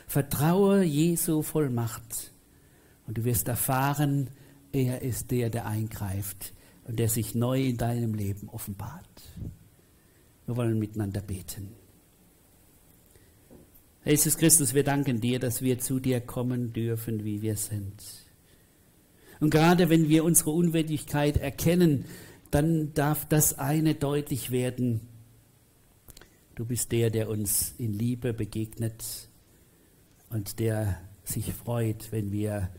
Vertraue 0.08 0.84
Jesu 0.84 1.42
voll 1.42 1.70
Macht. 1.70 2.32
Und 3.06 3.18
du 3.18 3.24
wirst 3.26 3.48
erfahren, 3.48 4.30
er 4.72 5.02
ist 5.02 5.32
der, 5.32 5.50
der 5.50 5.68
eingreift 5.68 6.55
und 6.86 6.98
der 7.00 7.10
sich 7.10 7.36
neu 7.36 7.62
in 7.62 7.78
deinem 7.78 8.14
Leben 8.14 8.50
offenbart. 8.50 9.22
Wir 10.46 10.56
wollen 10.56 10.80
miteinander 10.80 11.22
beten. 11.22 11.70
Jesus 14.06 14.38
Christus, 14.38 14.76
wir 14.76 14.84
danken 14.84 15.20
dir, 15.20 15.40
dass 15.40 15.64
wir 15.64 15.80
zu 15.80 16.00
dir 16.00 16.22
kommen 16.22 16.74
dürfen, 16.74 17.26
wie 17.26 17.42
wir 17.42 17.58
sind. 17.58 18.04
Und 19.40 19.50
gerade 19.50 19.90
wenn 19.90 20.10
wir 20.10 20.24
unsere 20.24 20.52
Unwürdigkeit 20.52 21.38
erkennen, 21.38 22.06
dann 22.52 22.94
darf 22.94 23.28
das 23.28 23.58
eine 23.58 23.96
deutlich 23.96 24.52
werden. 24.52 25.02
Du 26.54 26.66
bist 26.66 26.92
der, 26.92 27.10
der 27.10 27.30
uns 27.30 27.74
in 27.80 27.94
Liebe 27.94 28.34
begegnet 28.34 29.28
und 30.30 30.60
der 30.60 31.02
sich 31.24 31.52
freut, 31.52 32.12
wenn 32.12 32.32
wir 32.32 32.70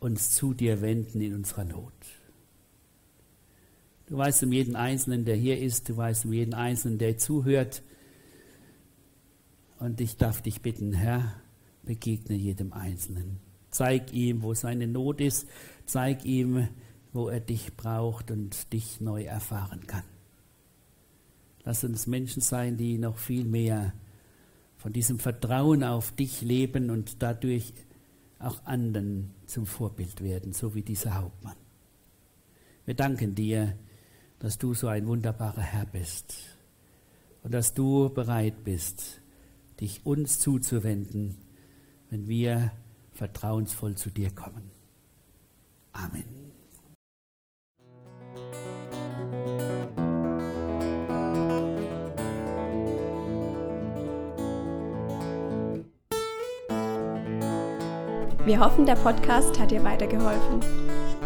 uns 0.00 0.30
zu 0.30 0.54
dir 0.54 0.80
wenden 0.80 1.20
in 1.20 1.34
unserer 1.34 1.64
Not. 1.64 1.92
Du 4.12 4.18
weißt 4.18 4.42
um 4.42 4.52
jeden 4.52 4.76
Einzelnen, 4.76 5.24
der 5.24 5.36
hier 5.36 5.58
ist, 5.58 5.88
du 5.88 5.96
weißt 5.96 6.26
um 6.26 6.34
jeden 6.34 6.52
Einzelnen, 6.52 6.98
der 6.98 7.16
zuhört. 7.16 7.82
Und 9.78 10.02
ich 10.02 10.18
darf 10.18 10.42
dich 10.42 10.60
bitten, 10.60 10.92
Herr, 10.92 11.32
begegne 11.82 12.36
jedem 12.36 12.74
Einzelnen. 12.74 13.38
Zeig 13.70 14.12
ihm, 14.12 14.42
wo 14.42 14.52
seine 14.52 14.86
Not 14.86 15.22
ist. 15.22 15.48
Zeig 15.86 16.26
ihm, 16.26 16.68
wo 17.14 17.30
er 17.30 17.40
dich 17.40 17.74
braucht 17.74 18.30
und 18.30 18.70
dich 18.74 19.00
neu 19.00 19.22
erfahren 19.24 19.86
kann. 19.86 20.04
Lass 21.64 21.82
uns 21.82 22.06
Menschen 22.06 22.42
sein, 22.42 22.76
die 22.76 22.98
noch 22.98 23.16
viel 23.16 23.46
mehr 23.46 23.94
von 24.76 24.92
diesem 24.92 25.20
Vertrauen 25.20 25.82
auf 25.82 26.12
dich 26.12 26.42
leben 26.42 26.90
und 26.90 27.22
dadurch 27.22 27.72
auch 28.38 28.62
anderen 28.66 29.30
zum 29.46 29.64
Vorbild 29.64 30.22
werden, 30.22 30.52
so 30.52 30.74
wie 30.74 30.82
dieser 30.82 31.18
Hauptmann. 31.18 31.56
Wir 32.84 32.92
danken 32.92 33.34
dir, 33.34 33.74
dass 34.42 34.58
du 34.58 34.74
so 34.74 34.88
ein 34.88 35.06
wunderbarer 35.06 35.60
Herr 35.60 35.86
bist 35.86 36.34
und 37.44 37.54
dass 37.54 37.74
du 37.74 38.08
bereit 38.08 38.64
bist, 38.64 39.20
dich 39.80 40.04
uns 40.04 40.40
zuzuwenden, 40.40 41.36
wenn 42.10 42.26
wir 42.26 42.72
vertrauensvoll 43.12 43.94
zu 43.94 44.10
dir 44.10 44.32
kommen. 44.32 44.72
Amen. 45.92 46.24
Wir 58.44 58.58
hoffen, 58.58 58.86
der 58.86 58.96
Podcast 58.96 59.60
hat 59.60 59.70
dir 59.70 59.84
weitergeholfen. 59.84 60.60